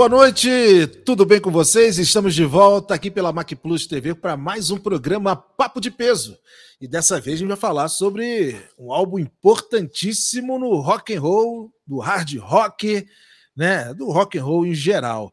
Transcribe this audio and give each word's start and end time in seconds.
boa 0.00 0.08
noite, 0.08 0.86
tudo 1.04 1.26
bem 1.26 1.38
com 1.38 1.50
vocês? 1.50 1.98
Estamos 1.98 2.34
de 2.34 2.42
volta 2.42 2.94
aqui 2.94 3.10
pela 3.10 3.34
Mac 3.34 3.52
Plus 3.52 3.86
TV 3.86 4.14
para 4.14 4.34
mais 4.34 4.70
um 4.70 4.78
programa 4.78 5.36
Papo 5.36 5.78
de 5.78 5.90
Peso. 5.90 6.38
E 6.80 6.88
dessa 6.88 7.20
vez 7.20 7.36
a 7.36 7.38
gente 7.40 7.48
vai 7.48 7.56
falar 7.58 7.86
sobre 7.88 8.58
um 8.78 8.94
álbum 8.94 9.18
importantíssimo 9.18 10.58
no 10.58 10.80
rock 10.80 11.14
and 11.14 11.20
roll, 11.20 11.70
do 11.86 11.98
hard 11.98 12.34
rock, 12.38 13.06
né, 13.54 13.92
do 13.92 14.10
rock 14.10 14.38
and 14.38 14.42
roll 14.42 14.64
em 14.64 14.72
geral. 14.72 15.30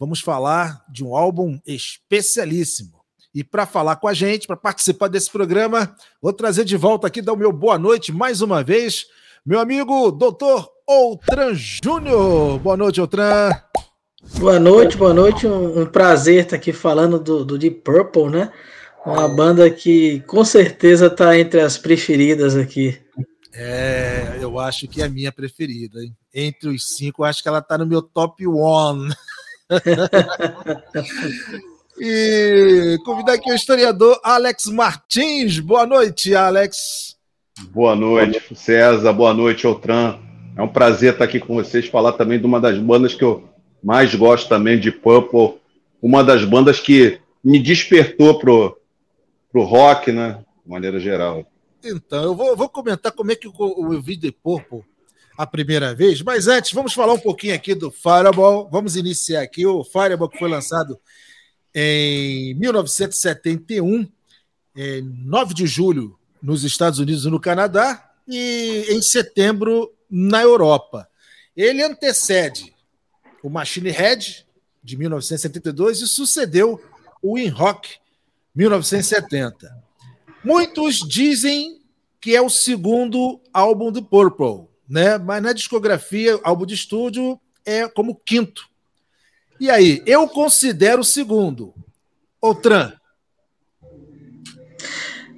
Vamos 0.00 0.18
falar 0.20 0.84
de 0.90 1.04
um 1.04 1.14
álbum 1.14 1.56
especialíssimo. 1.64 2.98
E 3.32 3.44
para 3.44 3.66
falar 3.66 3.94
com 3.96 4.08
a 4.08 4.14
gente, 4.14 4.48
para 4.48 4.56
participar 4.56 5.06
desse 5.06 5.30
programa, 5.30 5.94
vou 6.20 6.32
trazer 6.32 6.64
de 6.64 6.76
volta 6.76 7.06
aqui, 7.06 7.22
dar 7.22 7.34
o 7.34 7.36
meu 7.36 7.52
boa 7.52 7.78
noite 7.78 8.10
mais 8.10 8.40
uma 8.40 8.64
vez, 8.64 9.06
meu 9.46 9.60
amigo 9.60 10.10
doutor 10.10 10.68
Outran 10.88 11.54
Júnior. 11.54 12.58
Boa 12.58 12.76
noite, 12.76 13.00
Outran. 13.00 13.67
Boa 14.36 14.60
noite, 14.60 14.96
boa 14.96 15.14
noite. 15.14 15.46
Um, 15.46 15.82
um 15.82 15.86
prazer 15.86 16.44
estar 16.44 16.56
aqui 16.56 16.72
falando 16.72 17.18
do, 17.18 17.44
do, 17.44 17.58
Deep 17.58 17.80
Purple, 17.80 18.28
né? 18.28 18.52
Uma 19.04 19.28
banda 19.28 19.68
que 19.70 20.20
com 20.20 20.44
certeza 20.44 21.06
está 21.06 21.38
entre 21.38 21.60
as 21.60 21.78
preferidas 21.78 22.56
aqui. 22.56 22.98
É, 23.52 24.38
eu 24.40 24.58
acho 24.58 24.86
que 24.86 25.02
é 25.02 25.06
a 25.06 25.08
minha 25.08 25.32
preferida. 25.32 26.00
Hein? 26.00 26.14
Entre 26.32 26.68
os 26.68 26.96
cinco, 26.96 27.24
acho 27.24 27.42
que 27.42 27.48
ela 27.48 27.58
está 27.58 27.78
no 27.78 27.86
meu 27.86 28.02
top 28.02 28.46
one. 28.46 29.12
e 31.98 32.96
convidar 33.04 33.34
aqui 33.34 33.50
o 33.50 33.54
historiador 33.54 34.20
Alex 34.22 34.66
Martins. 34.66 35.58
Boa 35.58 35.86
noite, 35.86 36.34
Alex. 36.34 37.16
Boa 37.70 37.96
noite, 37.96 38.54
César. 38.54 39.12
Boa 39.12 39.34
noite, 39.34 39.66
Outran. 39.66 40.18
É 40.56 40.62
um 40.62 40.68
prazer 40.68 41.12
estar 41.12 41.24
aqui 41.24 41.40
com 41.40 41.54
vocês, 41.54 41.86
falar 41.86 42.12
também 42.12 42.38
de 42.38 42.46
uma 42.46 42.60
das 42.60 42.78
bandas 42.78 43.14
que 43.14 43.24
eu 43.24 43.48
mais 43.82 44.14
gosto 44.14 44.48
também, 44.48 44.78
de 44.78 44.90
Purple. 44.90 45.60
Uma 46.00 46.22
das 46.22 46.44
bandas 46.44 46.80
que 46.80 47.20
me 47.42 47.58
despertou 47.58 48.38
pro, 48.38 48.78
pro 49.50 49.64
rock, 49.64 50.12
né? 50.12 50.44
De 50.64 50.70
maneira 50.70 51.00
geral. 51.00 51.46
Então, 51.82 52.24
eu 52.24 52.34
vou, 52.34 52.56
vou 52.56 52.68
comentar 52.68 53.12
como 53.12 53.32
é 53.32 53.36
que 53.36 53.46
eu, 53.46 53.52
eu 53.58 54.02
vi 54.02 54.16
The 54.16 54.32
Purple 54.42 54.82
a 55.36 55.46
primeira 55.46 55.94
vez, 55.94 56.20
mas 56.20 56.48
antes, 56.48 56.72
vamos 56.72 56.92
falar 56.92 57.12
um 57.12 57.18
pouquinho 57.18 57.54
aqui 57.54 57.72
do 57.72 57.92
Fireball. 57.92 58.68
Vamos 58.72 58.96
iniciar 58.96 59.42
aqui. 59.42 59.64
O 59.64 59.84
Fireball 59.84 60.28
que 60.28 60.38
foi 60.38 60.48
lançado 60.48 60.98
em 61.72 62.54
1971, 62.54 64.08
em 64.76 65.02
9 65.02 65.54
de 65.54 65.64
julho, 65.64 66.18
nos 66.42 66.64
Estados 66.64 66.98
Unidos 66.98 67.24
e 67.24 67.30
no 67.30 67.38
Canadá, 67.38 68.10
e 68.26 68.86
em 68.88 69.00
setembro 69.00 69.92
na 70.10 70.42
Europa. 70.42 71.08
Ele 71.56 71.84
antecede 71.84 72.74
o 73.48 73.50
Machine 73.50 73.90
Head, 73.90 74.46
de 74.84 74.96
1972, 74.96 76.02
e 76.02 76.06
sucedeu 76.06 76.80
o 77.22 77.38
In 77.38 77.48
Rock, 77.48 77.96
1970. 78.54 79.74
Muitos 80.44 80.98
dizem 80.98 81.80
que 82.20 82.36
é 82.36 82.42
o 82.42 82.50
segundo 82.50 83.40
álbum 83.52 83.90
do 83.90 84.02
Purple, 84.02 84.68
né? 84.86 85.16
mas 85.16 85.42
na 85.42 85.54
discografia, 85.54 86.38
álbum 86.44 86.66
de 86.66 86.74
estúdio 86.74 87.40
é 87.64 87.88
como 87.88 88.14
quinto. 88.14 88.68
E 89.58 89.70
aí, 89.70 90.02
eu 90.04 90.28
considero 90.28 91.00
o 91.00 91.04
segundo. 91.04 91.74
Outran. 92.40 92.92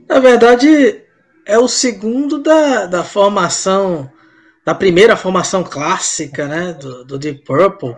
Na 0.08 0.18
verdade, 0.18 1.02
é 1.46 1.58
o 1.58 1.68
segundo 1.68 2.42
da, 2.42 2.86
da 2.86 3.04
formação 3.04 4.10
da 4.64 4.74
primeira 4.74 5.16
formação 5.16 5.64
clássica 5.64 6.46
né, 6.46 6.72
do, 6.74 7.04
do 7.04 7.18
Deep 7.18 7.44
Purple, 7.44 7.96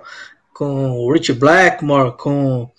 com 0.52 0.92
o 0.92 1.12
Rich 1.12 1.32
Blackmore, 1.32 2.16
com 2.16 2.70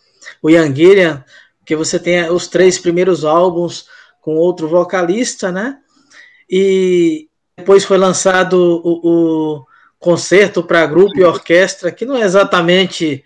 o 0.42 0.50
Ian 0.50 0.74
Gillian, 0.74 1.24
que 1.66 1.76
você 1.76 2.00
tem 2.00 2.30
os 2.30 2.48
três 2.48 2.78
primeiros 2.78 3.26
álbuns 3.26 3.88
com 4.22 4.36
outro 4.36 4.68
vocalista, 4.68 5.52
né? 5.52 5.80
E 6.50 7.28
depois 7.58 7.84
foi 7.84 7.98
lançado 7.98 8.54
o, 8.84 9.02
o 9.04 9.66
concerto 10.00 10.64
para 10.64 10.86
grupo 10.86 11.18
e 11.18 11.24
orquestra, 11.24 11.92
que 11.92 12.06
não 12.06 12.18
é 12.18 12.22
exatamente 12.22 13.24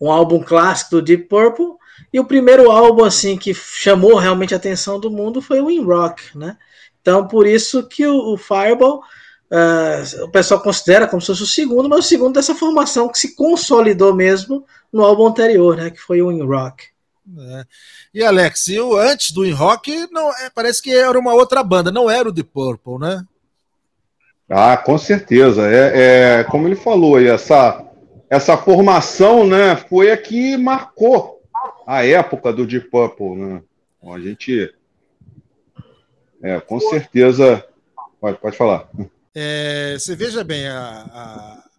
um 0.00 0.10
álbum 0.10 0.42
clássico 0.42 0.96
do 0.96 1.02
Deep 1.02 1.24
Purple. 1.24 1.76
E 2.12 2.18
o 2.18 2.24
primeiro 2.24 2.70
álbum 2.70 3.04
assim 3.04 3.36
que 3.36 3.54
chamou 3.54 4.16
realmente 4.16 4.54
a 4.54 4.56
atenção 4.56 4.98
do 4.98 5.10
mundo 5.10 5.40
foi 5.40 5.60
o 5.60 5.70
In 5.70 5.84
Rock, 5.84 6.36
né? 6.36 6.56
Então 7.00 7.26
por 7.26 7.46
isso 7.46 7.88
que 7.88 8.06
o, 8.06 8.34
o 8.34 8.36
Fireball 8.36 9.02
Uh, 9.52 10.24
o 10.24 10.30
pessoal 10.30 10.62
considera 10.62 11.06
como 11.06 11.20
se 11.20 11.26
fosse 11.26 11.42
o 11.42 11.46
segundo, 11.46 11.86
mas 11.86 12.06
o 12.06 12.08
segundo 12.08 12.32
dessa 12.32 12.54
formação 12.54 13.10
que 13.10 13.18
se 13.18 13.36
consolidou 13.36 14.14
mesmo 14.14 14.64
no 14.90 15.04
álbum 15.04 15.26
anterior, 15.26 15.76
né, 15.76 15.90
que 15.90 16.00
foi 16.00 16.22
o 16.22 16.32
In 16.32 16.42
Rock. 16.42 16.86
É. 17.38 17.64
E 18.14 18.24
Alex, 18.24 18.68
e 18.68 18.80
o 18.80 18.96
antes 18.96 19.30
do 19.30 19.44
In 19.44 19.52
Rock, 19.52 20.08
não, 20.10 20.30
é, 20.30 20.48
parece 20.48 20.80
que 20.80 20.94
era 20.94 21.18
uma 21.18 21.34
outra 21.34 21.62
banda, 21.62 21.92
não 21.92 22.10
era 22.10 22.30
o 22.30 22.32
The 22.32 22.42
Purple, 22.42 22.98
né? 22.98 23.26
Ah, 24.48 24.76
com 24.78 24.96
certeza. 24.96 25.70
É, 25.70 26.38
é 26.40 26.44
como 26.44 26.66
ele 26.66 26.76
falou, 26.76 27.20
essa, 27.20 27.84
essa 28.30 28.56
formação, 28.56 29.46
né, 29.46 29.76
foi 29.76 30.10
a 30.10 30.16
que 30.16 30.56
marcou 30.56 31.42
a 31.86 32.06
época 32.06 32.54
do 32.54 32.66
Deep 32.66 32.88
Purple, 32.88 33.36
né? 33.36 33.62
a 34.02 34.18
gente, 34.18 34.74
é, 36.42 36.58
com 36.58 36.80
certeza, 36.80 37.62
pode, 38.18 38.38
pode 38.38 38.56
falar. 38.56 38.88
É, 39.34 39.96
você 39.98 40.14
veja 40.14 40.44
bem, 40.44 40.66
a, 40.68 41.02
a 41.02 41.70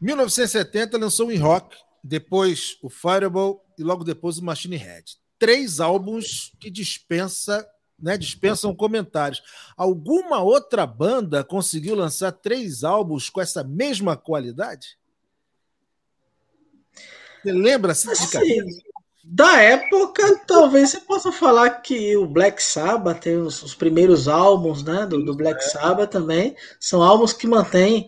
1970 0.00 0.96
lançou 0.96 1.28
o 1.28 1.32
In 1.32 1.38
Rock, 1.38 1.76
depois 2.02 2.78
o 2.82 2.88
Fireball 2.88 3.64
e 3.78 3.82
logo 3.82 4.04
depois 4.04 4.38
o 4.38 4.44
Machine 4.44 4.76
Head. 4.76 5.16
Três 5.38 5.80
álbuns 5.80 6.52
que 6.58 6.70
dispensa, 6.70 7.66
né, 7.98 8.16
dispensam 8.16 8.74
comentários. 8.74 9.42
Alguma 9.76 10.40
outra 10.40 10.86
banda 10.86 11.44
conseguiu 11.44 11.94
lançar 11.94 12.32
três 12.32 12.84
álbuns 12.84 13.28
com 13.28 13.40
essa 13.40 13.62
mesma 13.62 14.16
qualidade? 14.16 14.98
Você 17.42 17.52
lembra 17.52 17.92
assim, 17.92 18.10
assim 18.10 18.82
da 19.28 19.60
época, 19.60 20.40
talvez 20.46 20.90
você 20.90 21.00
possa 21.00 21.32
falar 21.32 21.68
que 21.82 22.16
o 22.16 22.26
Black 22.26 22.62
Sabbath 22.62 23.22
tem 23.22 23.36
os, 23.36 23.60
os 23.60 23.74
primeiros 23.74 24.28
álbuns 24.28 24.84
né, 24.84 25.04
do, 25.04 25.24
do 25.24 25.34
Black 25.34 25.58
é. 25.58 25.68
Sabbath 25.68 26.10
também. 26.10 26.54
São 26.78 27.02
álbuns 27.02 27.32
que 27.32 27.44
mantêm 27.44 28.06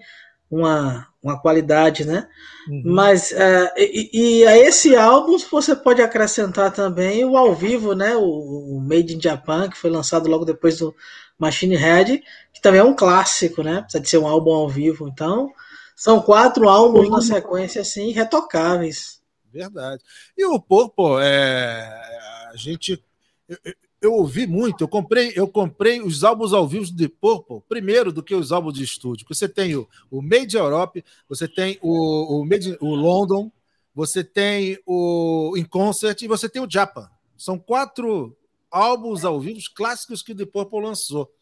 uma, 0.49 1.09
uma 1.21 1.37
qualidade, 1.41 2.05
né? 2.05 2.29
Uhum. 2.69 2.83
Mas 2.85 3.33
uh, 3.33 3.69
e, 3.77 4.11
e, 4.13 4.47
a 4.47 4.57
esse 4.57 4.95
álbum 4.95 5.37
você 5.51 5.75
pode 5.75 6.01
acrescentar 6.01 6.71
também 6.71 7.25
o 7.25 7.37
ao 7.37 7.53
vivo, 7.53 7.95
né? 7.95 8.15
O, 8.15 8.77
o, 8.77 8.81
Made 8.81 9.17
in 9.17 9.21
Japan, 9.21 9.69
que 9.69 9.77
foi 9.77 9.91
lançado 9.91 10.29
logo 10.29 10.45
depois 10.45 10.79
do 10.79 10.95
Machine 11.37 11.75
Head, 11.75 12.23
que 12.53 12.63
também 12.63 12.81
é 12.81 12.85
um 12.85 12.95
clássico, 12.95 13.65
né? 13.65 13.83
Precisa 13.83 14.01
de 14.01 14.09
ser 14.09 14.19
um 14.19 14.27
álbum 14.29 14.53
ao 14.53 14.69
vivo. 14.69 15.09
Então, 15.09 15.51
são 15.97 16.23
quatro 16.23 16.69
álbuns 16.69 17.11
na 17.11 17.21
sequência, 17.21 17.83
assim, 17.83 18.13
retocáveis. 18.13 19.18
Verdade. 19.53 20.03
E 20.37 20.45
o 20.45 20.61
Purple, 20.61 21.23
é, 21.23 22.49
a 22.51 22.57
gente. 22.57 23.03
Eu, 24.01 24.13
ouvi 24.13 24.47
muito, 24.47 24.85
eu 24.85 24.89
comprei, 24.89 25.33
eu 25.35 25.49
comprei 25.49 26.01
os 26.01 26.23
álbuns 26.23 26.53
ao 26.53 26.69
vivo 26.69 26.85
de 26.93 27.09
Purple 27.09 27.63
primeiro 27.69 28.13
do 28.13 28.23
que 28.23 28.35
os 28.35 28.53
álbuns 28.53 28.75
de 28.75 28.85
estúdio. 28.85 29.27
Você 29.29 29.49
tem 29.49 29.75
o, 29.75 29.89
o 30.11 30.23
Made 30.23 30.57
Europe, 30.57 31.05
você 31.29 31.49
tem 31.49 31.79
o, 31.83 32.41
o, 32.41 32.45
Made, 32.45 32.77
o 32.81 32.95
London, 32.95 33.51
você 33.95 34.23
tem 34.23 34.79
o 34.87 35.55
In 35.57 35.65
Concert 35.65 36.23
e 36.23 36.29
você 36.29 36.49
tem 36.49 36.63
o 36.63 36.71
Japan. 36.71 37.11
São 37.37 37.59
quatro 37.59 38.37
álbuns 38.71 39.25
ao 39.25 39.41
vivo 39.41 39.59
clássicos 39.75 40.23
que 40.23 40.33
o 40.33 40.37
The 40.37 40.47
Purple 40.47 40.83
lançou. 40.83 41.33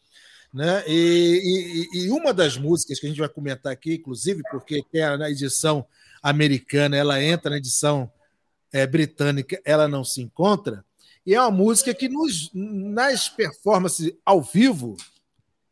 Né? 0.53 0.83
E, 0.87 1.87
e, 1.93 2.05
e, 2.05 2.09
uma 2.09 2.33
das 2.33 2.57
músicas 2.57 2.99
que 2.99 3.05
a 3.05 3.09
gente 3.09 3.19
vai 3.19 3.29
comentar 3.29 3.71
aqui, 3.71 3.95
inclusive, 3.95 4.41
porque 4.49 4.83
tem 4.91 5.01
na 5.17 5.29
edição 5.29 5.85
americana, 6.21 6.95
ela 6.95 7.21
entra 7.21 7.51
na 7.51 7.57
edição 7.57 8.11
é, 8.71 8.85
britânica, 8.85 9.61
ela 9.65 9.87
não 9.87 10.03
se 10.03 10.21
encontra. 10.21 10.83
E 11.25 11.35
é 11.35 11.41
uma 11.41 11.51
música 11.51 11.93
que 11.93 12.07
nos, 12.07 12.49
nas 12.53 13.27
performances 13.27 14.13
ao 14.25 14.41
vivo 14.41 14.95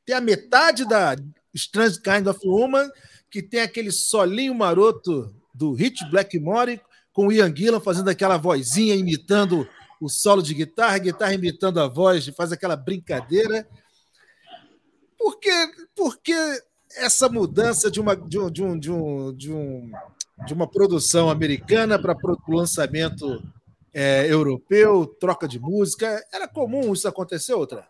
tem 0.06 0.16
a 0.16 0.22
metade 0.22 0.86
da 0.86 1.16
Strange 1.54 2.02
Kind 2.02 2.28
of 2.28 2.40
Woman, 2.46 2.90
que 3.30 3.42
tem 3.42 3.62
aquele 3.62 3.92
solinho 3.92 4.54
maroto 4.54 5.34
do 5.54 5.74
Hit 5.74 6.04
Blackmore 6.10 6.82
com 7.14 7.28
o 7.28 7.32
Ian 7.32 7.56
Gillan 7.56 7.80
fazendo 7.80 8.10
aquela 8.10 8.38
vozinha 8.38 8.94
imitando 8.94 9.68
o 10.02 10.10
solo 10.10 10.42
de 10.42 10.54
guitarra, 10.54 10.98
guitarra 10.98 11.34
imitando 11.34 11.80
a 11.80 11.88
voz, 11.88 12.28
faz 12.36 12.52
aquela 12.52 12.76
brincadeira. 12.76 13.68
Por 15.18 15.40
que, 15.40 15.50
por 15.96 16.18
que 16.18 16.34
essa 16.98 17.30
mudança 17.30 17.90
de, 17.90 18.00
uma, 18.00 18.16
de, 18.16 18.38
um, 18.38 18.52
de, 18.52 18.64
um, 18.64 18.80
de, 18.80 18.92
um, 18.92 19.34
de, 19.34 19.52
um, 19.52 19.92
de 20.46 20.54
uma 20.54 20.68
produção 20.68 21.30
americana 21.30 21.98
para 21.98 22.16
o 22.48 22.56
lançamento 22.56 23.42
é, 23.94 24.26
europeu, 24.30 25.06
troca 25.20 25.48
de 25.48 25.60
música. 25.60 26.22
Era 26.34 26.48
comum 26.48 26.92
isso 26.92 27.08
acontecer, 27.08 27.54
outra? 27.54 27.86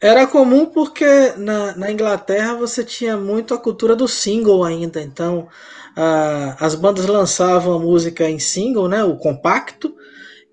Era 0.00 0.26
comum 0.26 0.66
porque 0.66 1.32
na, 1.36 1.76
na 1.76 1.90
Inglaterra 1.90 2.54
você 2.54 2.84
tinha 2.84 3.16
muito 3.16 3.52
a 3.52 3.58
cultura 3.58 3.96
do 3.96 4.06
single 4.06 4.62
ainda, 4.64 5.02
então 5.02 5.48
uh, 5.96 6.56
as 6.60 6.76
bandas 6.76 7.06
lançavam 7.06 7.74
a 7.74 7.78
música 7.80 8.28
em 8.30 8.38
single, 8.38 8.88
né, 8.88 9.02
o 9.02 9.16
compacto, 9.16 9.92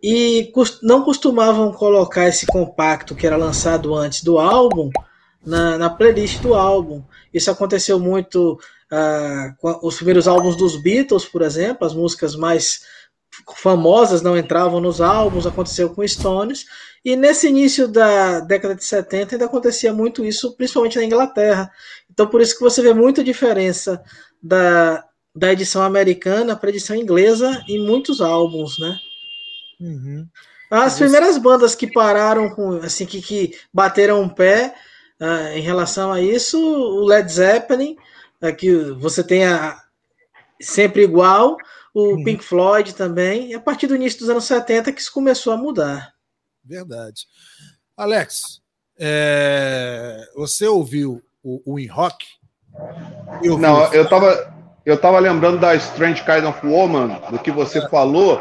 e 0.01 0.51
não 0.81 1.03
costumavam 1.03 1.71
colocar 1.71 2.27
esse 2.27 2.45
compacto 2.47 3.15
que 3.15 3.25
era 3.25 3.37
lançado 3.37 3.93
antes 3.93 4.23
do 4.23 4.39
álbum 4.39 4.89
na, 5.45 5.77
na 5.77 5.89
playlist 5.89 6.41
do 6.41 6.55
álbum. 6.55 7.03
Isso 7.33 7.49
aconteceu 7.51 7.99
muito 7.99 8.59
uh, 8.95 9.85
os 9.85 9.95
primeiros 9.95 10.27
álbuns 10.27 10.55
dos 10.55 10.75
Beatles, 10.75 11.25
por 11.25 11.41
exemplo, 11.41 11.85
as 11.85 11.93
músicas 11.93 12.35
mais 12.35 12.81
famosas 13.57 14.21
não 14.21 14.37
entravam 14.37 14.79
nos 14.79 15.01
álbuns, 15.01 15.45
aconteceu 15.45 15.89
com 15.89 16.07
Stones, 16.07 16.65
e 17.03 17.15
nesse 17.15 17.47
início 17.47 17.87
da 17.87 18.39
década 18.39 18.75
de 18.75 18.83
70 18.83 19.35
ainda 19.35 19.45
acontecia 19.45 19.93
muito 19.93 20.25
isso, 20.25 20.55
principalmente 20.55 20.97
na 20.97 21.03
Inglaterra. 21.03 21.69
Então 22.09 22.27
por 22.27 22.41
isso 22.41 22.55
que 22.55 22.63
você 22.63 22.81
vê 22.81 22.93
muita 22.93 23.23
diferença 23.23 24.01
da, 24.41 25.03
da 25.35 25.51
edição 25.51 25.83
americana 25.83 26.55
para 26.55 26.69
a 26.69 26.71
edição 26.71 26.95
inglesa 26.95 27.63
em 27.67 27.85
muitos 27.85 28.21
álbuns, 28.21 28.79
né? 28.79 28.97
Uhum. 29.79 30.25
As 30.71 30.97
primeiras 30.97 31.37
bandas 31.37 31.75
que 31.75 31.91
pararam 31.91 32.49
com, 32.49 32.77
assim, 32.77 33.05
que, 33.05 33.21
que 33.21 33.55
bateram 33.71 34.21
um 34.21 34.29
pé 34.29 34.73
uh, 35.21 35.55
em 35.55 35.61
relação 35.61 36.11
a 36.11 36.21
isso, 36.21 36.59
o 36.59 37.05
Led 37.05 37.31
Zeppelin, 37.31 37.95
uh, 38.49 38.55
que 38.55 38.73
você 38.93 39.23
tem 39.23 39.45
a, 39.45 39.79
sempre 40.61 41.03
igual, 41.03 41.57
o 41.93 42.09
uhum. 42.09 42.23
Pink 42.23 42.43
Floyd 42.43 42.93
também, 42.93 43.51
e 43.51 43.53
a 43.53 43.59
partir 43.59 43.87
do 43.87 43.95
início 43.95 44.19
dos 44.19 44.29
anos 44.29 44.45
70 44.45 44.91
que 44.91 45.01
isso 45.01 45.13
começou 45.13 45.53
a 45.53 45.57
mudar. 45.57 46.13
Verdade. 46.63 47.27
Alex, 47.95 48.61
é... 48.99 50.27
você 50.35 50.67
ouviu 50.67 51.21
o, 51.43 51.73
o 51.73 51.79
In 51.79 51.87
Rock? 51.87 52.25
Eu 53.41 53.57
Não, 53.57 53.93
eu 53.93 54.03
estava 54.03 54.55
eu 54.85 54.99
tava 54.99 55.17
lembrando 55.17 55.59
da 55.59 55.73
Strange 55.75 56.23
Kind 56.23 56.43
of 56.43 56.65
Woman, 56.65 57.19
do 57.31 57.39
que 57.39 57.49
você 57.49 57.79
é. 57.79 57.89
falou, 57.89 58.39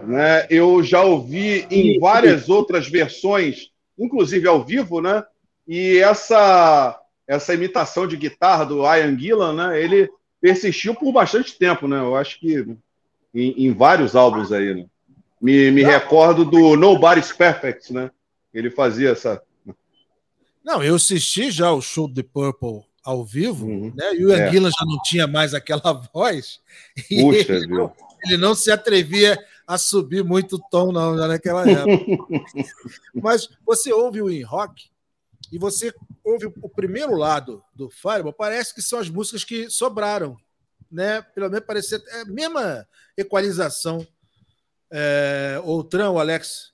né? 0.00 0.44
Eu 0.50 0.82
já 0.82 1.02
ouvi 1.02 1.66
em 1.70 2.00
várias 2.00 2.48
outras 2.48 2.88
versões, 2.88 3.70
inclusive 3.96 4.48
ao 4.48 4.64
vivo, 4.64 5.00
né? 5.00 5.22
E 5.68 5.98
essa 5.98 7.00
essa 7.26 7.54
imitação 7.54 8.06
de 8.06 8.16
guitarra 8.16 8.64
do 8.64 8.82
Ian 8.82 9.18
Gillan, 9.18 9.54
né? 9.54 9.80
Ele 9.82 10.10
persistiu 10.40 10.94
por 10.94 11.12
bastante 11.12 11.56
tempo, 11.56 11.88
né? 11.88 11.98
Eu 11.98 12.14
acho 12.16 12.38
que 12.38 12.66
em, 13.34 13.66
em 13.66 13.72
vários 13.72 14.14
álbuns 14.14 14.52
aí, 14.52 14.74
né? 14.74 14.86
Me, 15.40 15.70
me 15.70 15.82
recordo 15.82 16.44
do 16.44 16.76
Nobody's 16.76 17.32
Perfect, 17.32 17.92
né? 17.92 18.10
Ele 18.52 18.70
fazia 18.70 19.10
essa. 19.10 19.42
Não, 20.64 20.82
eu 20.82 20.94
assisti 20.94 21.50
já 21.50 21.72
o 21.72 21.82
show 21.82 22.08
de 22.08 22.22
Purple 22.22 22.82
ao 23.02 23.24
vivo, 23.24 23.66
uhum. 23.66 23.92
né? 23.94 24.14
E 24.14 24.24
o 24.24 24.32
é. 24.32 24.46
Anguila 24.46 24.70
já 24.70 24.86
não 24.86 24.98
tinha 25.02 25.26
mais 25.26 25.52
aquela 25.52 25.92
voz. 26.14 26.60
Puxa, 27.08 27.52
ele, 27.52 27.66
não, 27.66 27.92
ele 28.24 28.36
não 28.36 28.54
se 28.54 28.70
atrevia 28.70 29.38
a 29.66 29.76
subir 29.76 30.24
muito 30.24 30.58
tom, 30.70 30.92
não, 30.92 31.16
já 31.16 31.26
naquela 31.26 31.68
época. 31.68 32.24
Mas 33.14 33.48
você 33.66 33.92
ouve 33.92 34.22
o 34.22 34.30
In 34.30 34.42
Rock 34.42 34.93
e 35.54 35.58
você 35.58 35.94
ouve 36.22 36.52
o 36.60 36.68
primeiro 36.68 37.14
lado 37.14 37.62
do 37.74 37.88
Fireball, 37.88 38.32
parece 38.32 38.74
que 38.74 38.82
são 38.82 38.98
as 38.98 39.08
músicas 39.08 39.44
que 39.44 39.70
sobraram 39.70 40.36
né? 40.94 41.22
Pelo 41.34 41.50
menos 41.50 41.66
parecer 41.66 42.00
é 42.06 42.20
a 42.20 42.24
mesma 42.24 42.86
equalização. 43.16 44.06
É, 44.88 45.60
Outrão, 45.64 46.20
Alex, 46.20 46.72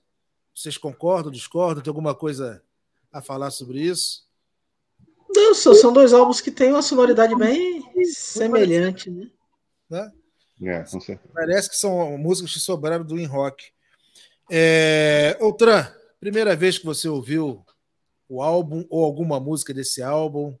vocês 0.55 0.77
concordam, 0.77 1.31
discordam? 1.31 1.83
Tem 1.83 1.89
alguma 1.89 2.13
coisa 2.13 2.63
a 3.11 3.19
falar 3.19 3.49
sobre 3.49 3.81
isso? 3.81 4.29
Não, 5.35 5.55
são 5.55 5.91
dois 5.91 6.13
álbuns 6.13 6.39
que 6.39 6.51
têm 6.51 6.71
uma 6.71 6.83
sonoridade 6.83 7.35
bem 7.35 7.83
semelhante, 8.05 9.09
né? 9.09 9.31
né? 9.89 10.11
É, 10.63 10.83
com 10.83 11.01
certeza. 11.01 11.33
Parece 11.33 11.69
que 11.69 11.75
são 11.75 12.15
músicas 12.17 12.53
que 12.53 12.59
sobraram 12.59 13.03
do 13.03 13.19
In 13.19 13.25
Rock. 13.25 13.71
É, 14.51 15.35
Outran, 15.39 15.87
primeira 16.19 16.55
vez 16.55 16.77
que 16.77 16.85
você 16.85 17.07
ouviu 17.07 17.65
o 18.31 18.41
álbum 18.41 18.85
ou 18.89 19.03
alguma 19.03 19.41
música 19.41 19.73
desse 19.73 20.01
álbum, 20.01 20.55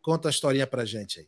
conta 0.00 0.28
a 0.28 0.30
historinha 0.30 0.66
pra 0.66 0.86
gente 0.86 1.20
aí. 1.20 1.26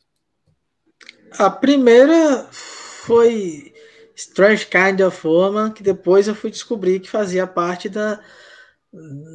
A 1.33 1.51
primeira 1.51 2.49
foi 2.51 3.75
Strange 4.17 4.65
Kind 4.65 5.01
of 5.03 5.27
Woman, 5.27 5.73
que 5.73 5.83
depois 5.83 6.27
eu 6.27 6.35
fui 6.35 6.51
descobrir 6.51 7.01
que 7.01 7.11
fazia 7.11 7.47
parte 7.47 7.91
da, 7.91 8.19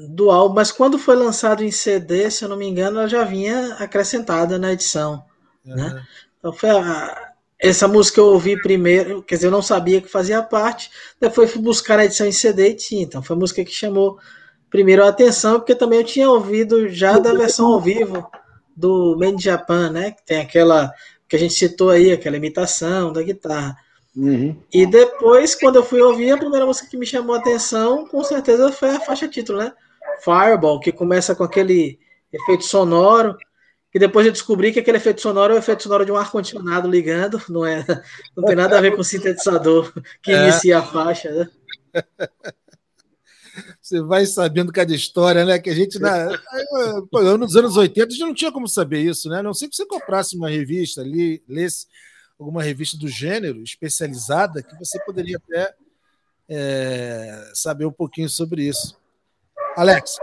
do 0.10 0.32
álbum, 0.32 0.56
mas 0.56 0.72
quando 0.72 0.98
foi 0.98 1.15
lançado 1.15 1.63
em 1.63 1.70
CD, 1.70 2.32
se 2.32 2.44
eu 2.44 2.50
não 2.50 2.58
me 2.58 2.65
engano, 2.65 2.98
ela 2.98 3.08
já 3.08 3.24
vinha 3.24 3.75
acrescentada 3.75 4.58
na 4.58 4.74
edição. 4.74 5.24
Uhum. 5.63 5.75
Né? 5.75 6.03
Então 6.39 6.51
foi 6.51 6.72
a, 6.72 7.32
essa 7.60 7.88
música 7.88 8.22
eu 8.22 8.25
ouvi 8.25 8.60
primeiro, 8.60 9.22
quer 9.22 9.36
dizer, 9.36 9.48
eu 9.48 9.51
não 9.51 9.62
sabia 9.62 10.01
que 10.01 10.08
fazia 10.08 10.41
parte, 10.41 10.89
depois 11.22 11.51
fui 11.51 11.62
buscar 11.62 11.98
na 11.98 12.06
edição 12.06 12.25
em 12.25 12.32
CD 12.32 12.70
e 12.70 12.75
tinha. 12.75 13.03
Então 13.03 13.22
foi 13.22 13.36
a 13.36 13.39
música 13.39 13.63
que 13.63 13.72
chamou 13.72 14.18
primeiro 14.70 15.04
a 15.04 15.10
atenção, 15.10 15.60
porque 15.60 15.76
também 15.76 16.00
eu 16.00 16.06
tinha 16.06 16.30
ouvido 16.30 16.88
já 16.90 17.18
da 17.18 17.34
versão 17.34 17.68
ao 17.68 17.82
vivo 17.82 18.30
do 18.76 19.18
Made 19.20 19.44
Japan, 19.44 19.90
né? 19.90 20.12
Que 20.12 20.26
tem 20.26 20.40
aquela 20.40 20.94
que 21.28 21.36
a 21.36 21.40
gente 21.40 21.54
citou 21.54 21.90
aí, 21.90 22.12
aquela 22.12 22.38
imitação 22.38 23.14
da 23.14 23.22
guitarra. 23.22 23.78
Uhum. 24.16 24.56
E 24.74 24.86
depois, 24.86 25.54
quando 25.54 25.76
eu 25.76 25.84
fui 25.84 26.02
ouvir, 26.02 26.32
a 26.32 26.38
primeira 26.38 26.66
música 26.66 26.90
que 26.90 26.98
me 26.98 27.06
chamou 27.06 27.36
a 27.36 27.40
atenção, 27.40 28.08
com 28.08 28.24
certeza, 28.24 28.72
foi 28.72 28.90
a 28.90 29.00
faixa 29.00 29.28
título, 29.28 29.60
né? 29.60 29.74
Fireball, 30.24 30.80
que 30.80 30.92
começa 30.92 31.36
com 31.36 31.44
aquele 31.44 32.00
efeito 32.34 32.66
sonoro, 32.66 33.38
que 33.92 34.00
depois 34.00 34.26
eu 34.26 34.32
descobri 34.32 34.72
que 34.72 34.80
aquele 34.80 34.98
efeito 34.98 35.22
sonoro 35.22 35.54
é 35.54 35.56
o 35.56 35.60
efeito 35.60 35.84
sonoro 35.84 36.06
de 36.06 36.12
um 36.12 36.16
ar-condicionado 36.16 36.90
ligando, 36.90 37.42
não 37.50 37.66
é? 37.66 37.86
Não 38.36 38.44
tem 38.44 38.56
nada 38.56 38.78
a 38.78 38.82
ver 38.82 38.96
com 38.96 39.02
o 39.02 39.04
sintetizador 39.04 39.92
que 40.22 40.32
é. 40.32 40.44
inicia 40.44 40.80
a 40.80 40.84
faixa, 40.84 41.32
né? 41.32 41.50
Você 43.89 44.01
vai 44.03 44.24
sabendo 44.27 44.72
cada 44.72 44.93
história, 44.93 45.43
né? 45.43 45.58
Que 45.58 45.72
a 45.72 45.74
gente, 45.74 45.98
na, 45.98 46.27
nos 47.39 47.55
anos 47.55 47.75
80, 47.75 48.05
a 48.05 48.10
gente 48.12 48.22
não 48.22 48.36
tinha 48.36 48.51
como 48.51 48.67
saber 48.67 49.00
isso, 49.00 49.27
né? 49.29 49.41
Não 49.41 49.51
sei 49.51 49.67
que 49.67 49.75
você 49.75 49.84
comprasse 49.84 50.38
uma 50.38 50.48
revista 50.48 51.01
ali, 51.01 51.41
lesse 51.50 51.88
alguma 52.39 52.62
revista 52.62 52.96
do 53.00 53.08
gênero 53.08 53.63
especializada, 53.63 54.62
que 54.62 54.77
você 54.77 55.00
poderia 55.03 55.38
até 55.38 55.74
é, 56.48 57.51
saber 57.55 57.86
um 57.86 57.91
pouquinho 57.91 58.29
sobre 58.29 58.62
isso. 58.62 58.96
Alex. 59.75 60.17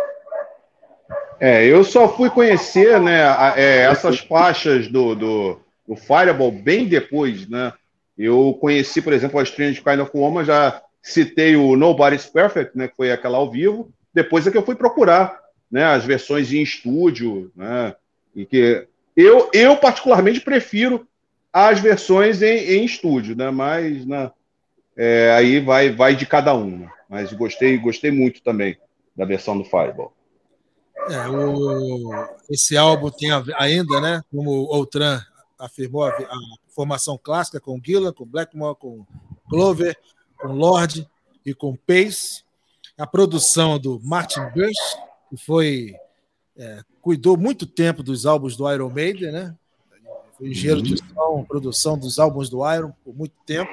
É, 1.40 1.66
eu 1.66 1.82
só 1.82 2.08
fui 2.08 2.30
conhecer 2.30 3.00
né, 3.00 3.22
é, 3.56 3.78
essas 3.80 4.20
faixas 4.20 4.86
do, 4.86 5.16
do, 5.16 5.60
do 5.88 5.96
Fireball 5.96 6.52
bem 6.52 6.86
depois, 6.86 7.48
né? 7.48 7.72
Eu 8.16 8.56
conheci, 8.60 9.02
por 9.02 9.12
exemplo, 9.12 9.40
a 9.40 9.42
Strange 9.42 9.82
Kind 9.82 9.98
of 9.98 10.12
Woman 10.14 10.44
já 10.44 10.80
citei 11.06 11.54
o 11.54 11.76
Nobody's 11.76 12.26
Perfect, 12.26 12.76
né, 12.76 12.88
que 12.88 12.96
foi 12.96 13.12
aquela 13.12 13.38
ao 13.38 13.48
vivo. 13.48 13.92
Depois 14.12 14.44
é 14.44 14.50
que 14.50 14.58
eu 14.58 14.64
fui 14.64 14.74
procurar 14.74 15.40
né, 15.70 15.84
as 15.84 16.04
versões 16.04 16.52
em 16.52 16.60
estúdio, 16.60 17.52
né, 17.54 17.94
e 18.34 18.44
que 18.44 18.86
eu, 19.16 19.48
eu 19.52 19.76
particularmente 19.76 20.40
prefiro 20.40 21.06
as 21.52 21.78
versões 21.78 22.42
em, 22.42 22.58
em 22.58 22.84
estúdio, 22.84 23.36
né, 23.36 23.50
mas 23.50 24.04
né, 24.04 24.32
é, 24.96 25.30
aí 25.30 25.60
vai, 25.60 25.92
vai 25.92 26.16
de 26.16 26.26
cada 26.26 26.52
um. 26.54 26.78
Né, 26.78 26.90
mas 27.08 27.32
gostei, 27.32 27.78
gostei 27.78 28.10
muito 28.10 28.42
também 28.42 28.76
da 29.14 29.24
versão 29.24 29.56
do 29.56 29.64
Fireball. 29.64 30.12
É, 31.08 31.28
o, 31.28 32.10
esse 32.50 32.76
álbum 32.76 33.10
tem 33.10 33.30
ainda, 33.56 34.00
né, 34.00 34.22
como 34.28 34.50
o 34.50 34.74
Outram 34.74 35.20
afirmou, 35.56 36.02
a, 36.02 36.08
a 36.08 36.36
formação 36.74 37.16
clássica 37.16 37.60
com 37.60 37.80
Gillan, 37.82 38.12
com 38.12 38.26
Blackmore, 38.26 38.76
com 38.76 39.06
Clover, 39.48 39.96
com 40.38 40.48
Lorde 40.48 41.08
e 41.44 41.54
com 41.54 41.76
Pace, 41.76 42.44
a 42.98 43.06
produção 43.06 43.78
do 43.78 44.00
Martin 44.02 44.40
Bush, 44.54 44.96
que 45.28 45.36
foi 45.36 45.94
é, 46.56 46.80
cuidou 47.02 47.36
muito 47.36 47.66
tempo 47.66 48.02
dos 48.02 48.26
álbuns 48.26 48.56
do 48.56 48.72
Iron 48.72 48.90
Maiden, 48.90 49.30
né? 49.30 49.56
Foi 50.36 50.48
engenheiro 50.48 50.82
de 50.82 50.96
som, 50.98 51.44
produção 51.44 51.98
dos 51.98 52.18
álbuns 52.18 52.48
do 52.48 52.68
Iron 52.74 52.92
por 53.04 53.14
muito 53.14 53.34
tempo. 53.46 53.70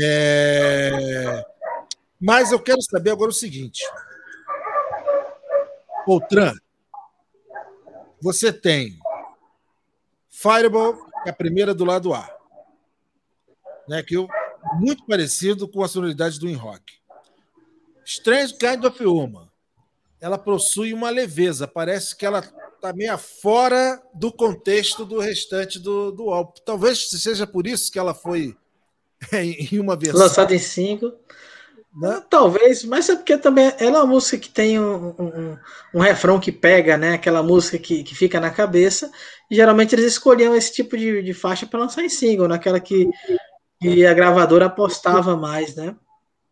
É... 0.00 1.44
Mas 2.20 2.52
eu 2.52 2.60
quero 2.60 2.80
saber 2.82 3.10
agora 3.10 3.30
o 3.30 3.34
seguinte. 3.34 3.82
Poltran, 6.04 6.52
você 8.20 8.52
tem 8.52 8.98
Fireball, 10.28 10.94
que 11.22 11.28
é 11.28 11.30
a 11.30 11.34
primeira 11.34 11.74
do 11.74 11.84
lado 11.84 12.14
A. 12.14 12.28
Né, 13.88 14.02
que 14.02 14.14
eu 14.14 14.28
muito 14.74 15.04
parecido 15.06 15.68
com 15.68 15.82
a 15.82 15.88
sonoridade 15.88 16.38
do 16.38 16.48
In 16.48 16.54
Rock. 16.54 17.00
Strange 18.04 18.54
Kind 18.54 18.84
of 18.84 19.04
Woman. 19.04 19.48
Ela 20.20 20.36
possui 20.36 20.92
uma 20.92 21.10
leveza, 21.10 21.66
parece 21.66 22.14
que 22.14 22.26
ela 22.26 22.40
está 22.74 22.92
meio 22.92 23.16
fora 23.16 24.02
do 24.14 24.32
contexto 24.32 25.04
do 25.04 25.18
restante 25.18 25.78
do, 25.78 26.10
do 26.10 26.30
álbum. 26.30 26.52
Talvez 26.64 27.08
seja 27.08 27.46
por 27.46 27.66
isso 27.66 27.90
que 27.90 27.98
ela 27.98 28.14
foi 28.14 28.56
em 29.32 29.78
uma 29.78 29.96
versão. 29.96 30.20
Lançada 30.20 30.54
em 30.54 30.58
cinco. 30.58 31.12
Né? 31.94 32.22
Talvez, 32.30 32.84
mas 32.84 33.08
é 33.08 33.16
porque 33.16 33.36
também 33.36 33.72
ela 33.78 33.98
é 33.98 34.00
uma 34.02 34.06
música 34.06 34.38
que 34.38 34.48
tem 34.48 34.78
um, 34.78 35.08
um, 35.18 35.58
um 35.94 36.00
refrão 36.00 36.38
que 36.38 36.52
pega, 36.52 36.96
né? 36.96 37.14
Aquela 37.14 37.42
música 37.42 37.78
que, 37.78 38.04
que 38.04 38.14
fica 38.14 38.38
na 38.38 38.50
cabeça. 38.50 39.10
E 39.50 39.56
geralmente 39.56 39.94
eles 39.94 40.06
escolhiam 40.06 40.54
esse 40.54 40.72
tipo 40.72 40.96
de, 40.96 41.22
de 41.22 41.34
faixa 41.34 41.66
para 41.66 41.80
lançar 41.80 42.04
em 42.04 42.08
single, 42.08 42.46
naquela 42.46 42.78
que, 42.78 43.08
que 43.80 44.04
a 44.04 44.12
gravadora 44.12 44.66
apostava 44.66 45.36
mais, 45.36 45.74
né? 45.74 45.96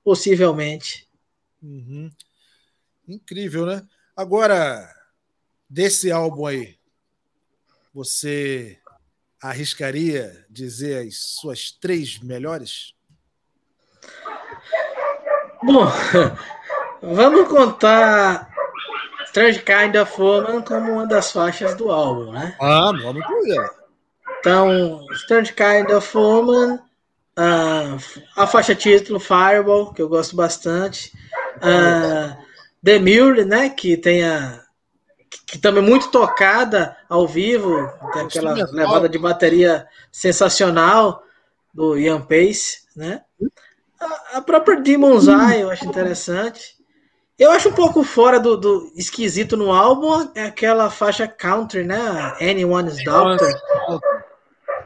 Possivelmente. 0.03 1.07
Uhum. 1.63 2.11
Incrível, 3.07 3.67
né? 3.67 3.87
Agora, 4.17 4.89
desse 5.69 6.11
álbum 6.11 6.47
aí, 6.47 6.79
você 7.93 8.79
arriscaria 9.41 10.47
dizer 10.49 11.07
as 11.07 11.17
suas 11.17 11.71
três 11.71 12.19
melhores? 12.19 12.95
Bom, 15.63 15.87
vamos 17.03 17.49
contar 17.49 18.49
Strange 19.27 19.61
Kind 19.61 19.97
of 19.97 20.21
Woman 20.21 20.63
como 20.63 20.93
uma 20.93 21.07
das 21.07 21.31
faixas 21.31 21.75
do 21.75 21.93
álbum, 21.93 22.33
né? 22.33 22.57
Ah, 22.61 22.91
vamos 23.03 23.23
incluir. 23.23 23.71
Então, 24.41 25.05
Strange 25.13 25.53
Kind 25.53 25.91
of 25.91 26.17
Woman, 26.17 26.81
uh, 27.39 28.23
a 28.37 28.47
faixa 28.47 28.75
título 28.75 29.21
Fireball, 29.21 29.93
que 29.93 30.03
eu 30.03 30.09
gosto 30.09 30.35
bastante, 30.35 31.13
uh, 31.59 32.37
The 32.85 32.99
Mule, 32.99 33.45
né, 33.45 33.71
que 33.71 33.97
tem 33.97 34.25
a 34.25 34.67
que 35.47 35.59
também 35.59 35.83
é 35.83 35.87
muito 35.87 36.11
tocada 36.11 36.97
ao 37.09 37.27
vivo, 37.27 37.91
tem 38.13 38.23
aquela 38.23 38.53
levada 38.53 39.09
de 39.09 39.19
bateria 39.19 39.87
sensacional 40.13 41.23
do 41.73 41.99
Ian 41.99 42.21
Pace, 42.21 42.83
né? 42.95 43.23
A, 44.33 44.41
própria 44.43 44.81
Demon's 44.81 45.27
Eye 45.27 45.63
eu 45.63 45.71
acho 45.71 45.87
interessante. 45.87 46.77
Eu 47.39 47.51
acho 47.51 47.71
um 47.71 47.73
pouco 47.73 48.03
fora 48.03 48.39
do, 48.39 48.57
do 48.57 48.93
esquisito 48.95 49.57
no 49.57 49.73
álbum 49.73 50.31
é 50.35 50.45
aquela 50.45 50.91
faixa 50.91 51.27
country, 51.27 51.85
né? 51.85 51.99
Anyone's 52.41 53.03
Doctor. 53.03 53.49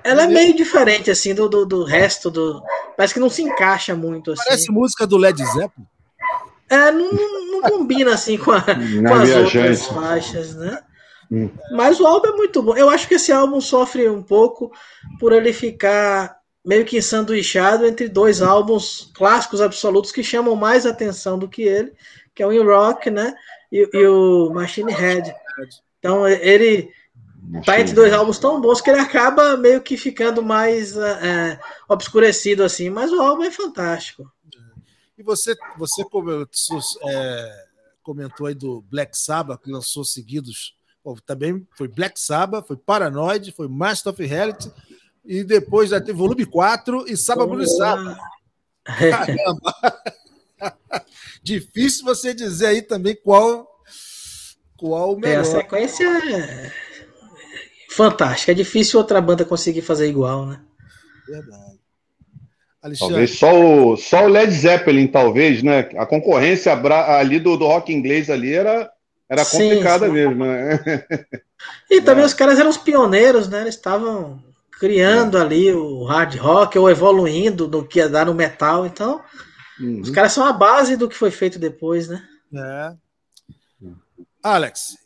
Ela 0.05 0.25
é 0.25 0.27
meio 0.27 0.55
diferente, 0.55 1.11
assim, 1.11 1.35
do, 1.35 1.49
do, 1.49 1.65
do, 1.65 1.85
resto 1.85 2.31
do. 2.31 2.63
Parece 2.97 3.15
que 3.15 3.21
não 3.21 3.31
se 3.31 3.43
encaixa 3.43 3.95
muito. 3.95 4.33
Assim. 4.33 4.45
Parece 4.45 4.73
música 4.73 5.07
do 5.07 5.17
Led 5.17 5.43
Zeppelin. 5.45 5.87
É, 6.69 6.91
não, 6.91 7.13
não, 7.13 7.47
não 7.53 7.63
combina 7.63 8.15
assim 8.15 8.39
com, 8.39 8.51
a, 8.51 8.63
com 8.65 9.15
as 9.15 9.31
outras 9.31 9.87
faixas, 9.87 10.55
né? 10.55 10.83
Hum. 11.31 11.51
Mas 11.73 12.01
o 12.01 12.07
álbum 12.07 12.29
é 12.29 12.33
muito 12.33 12.63
bom. 12.63 12.77
Eu 12.77 12.89
acho 12.89 13.07
que 13.07 13.15
esse 13.15 13.31
álbum 13.33 13.61
sofre 13.61 14.09
um 14.09 14.23
pouco 14.23 14.73
por 15.21 15.33
ele 15.33 15.53
ficar 15.53 16.37
meio 16.65 16.85
que 16.85 16.97
ensanduichado 16.97 17.87
entre 17.87 18.09
dois 18.09 18.41
álbuns 18.41 19.11
clássicos 19.15 19.61
absolutos 19.61 20.13
que 20.13 20.23
chamam 20.23 20.55
mais 20.55 20.87
atenção 20.87 21.39
do 21.39 21.49
que 21.49 21.63
ele, 21.63 21.93
que 22.35 22.43
é 22.43 22.47
o 22.47 22.53
In 22.53 22.65
Rock, 22.65 23.11
né? 23.11 23.35
E, 23.71 23.89
e 23.93 24.07
o 24.07 24.51
Machine 24.51 24.93
Head. 24.93 25.35
Então 25.99 26.27
ele 26.27 26.91
tá 27.65 27.81
entre 27.81 27.95
dois 27.95 28.13
álbuns 28.13 28.39
tão 28.39 28.61
bons 28.61 28.81
que 28.81 28.91
ele 28.91 29.01
acaba 29.01 29.57
meio 29.57 29.83
que 29.83 29.97
ficando 29.97 30.43
mais 30.43 30.97
é, 30.97 31.59
obscurecido 31.89 32.63
assim, 32.63 32.91
mas 32.91 33.13
o 33.13 33.21
álbum 33.21 33.45
é 33.45 33.51
fantástico. 33.51 34.31
E 35.17 35.23
você, 35.23 35.55
você 35.77 36.03
é, 37.07 37.65
comentou 38.03 38.47
aí 38.47 38.55
do 38.55 38.83
Black 38.83 39.17
Sabbath, 39.17 39.63
que 39.63 39.71
lançou 39.71 40.05
seguidos. 40.05 40.75
também 41.27 41.67
foi 41.77 41.89
Black 41.89 42.19
Sabbath, 42.19 42.67
foi 42.67 42.77
Paranoid, 42.77 43.53
foi 43.53 43.69
Master 43.69 44.13
of 44.13 44.25
Reality 44.25 44.71
e 45.25 45.45
depois 45.45 45.91
já 45.91 46.01
teve 46.01 46.19
volume 46.19 46.45
4 46.45 47.07
e 47.09 47.17
Bruno 47.47 47.67
Saba. 47.67 48.19
Caramba! 48.85 49.75
Difícil 51.43 52.05
você 52.05 52.35
dizer 52.35 52.67
aí 52.67 52.83
também 52.83 53.17
qual 53.17 53.69
qual 54.77 55.15
o 55.15 55.19
melhor. 55.19 55.37
É, 55.37 55.41
a 55.41 55.45
sequência 55.45 56.05
é 56.05 56.73
fantástica. 57.93 58.53
É 58.53 58.55
difícil 58.55 58.99
outra 58.99 59.21
banda 59.21 59.45
conseguir 59.45 59.83
fazer 59.83 60.09
igual, 60.09 60.47
né? 60.47 60.61
Verdade. 61.27 61.73
Alexandre. 62.83 63.15
Talvez 63.15 63.39
só 63.39 63.55
o, 63.55 63.97
só 63.97 64.25
o 64.25 64.29
Led 64.29 64.53
Zeppelin, 64.53 65.07
talvez, 65.07 65.63
né? 65.63 65.89
A 65.97 66.05
concorrência 66.05 66.73
ali 66.73 67.39
do, 67.39 67.57
do 67.57 67.67
rock 67.67 67.93
inglês 67.93 68.29
ali 68.29 68.53
era, 68.53 68.91
era 69.29 69.45
complicada 69.45 70.07
sim, 70.07 70.13
sim. 70.13 70.19
mesmo, 70.19 70.45
né? 70.45 70.81
E 71.89 72.01
também 72.01 72.25
é. 72.25 72.27
os 72.27 72.35
caras 72.35 72.59
eram 72.59 72.71
os 72.71 72.77
pioneiros, 72.77 73.49
né? 73.49 73.61
Eles 73.61 73.77
estavam 73.77 74.43
criando 74.81 75.39
é. 75.39 75.41
ali 75.41 75.73
o 75.73 76.03
hard 76.03 76.35
rock 76.37 76.77
ou 76.77 76.91
evoluindo 76.91 77.69
no 77.69 77.87
que 77.87 78.01
ia 78.01 78.09
dar 78.09 78.27
no 78.27 78.35
metal. 78.35 78.85
Então, 78.85 79.23
uhum. 79.79 80.01
os 80.01 80.11
caras 80.11 80.33
são 80.33 80.45
a 80.45 80.53
base 80.53 80.97
do 80.97 81.09
que 81.09 81.15
foi 81.15 81.31
feito 81.31 81.57
depois, 81.57 82.09
né? 82.09 82.21
É. 82.53 82.93
Alex. 84.43 84.97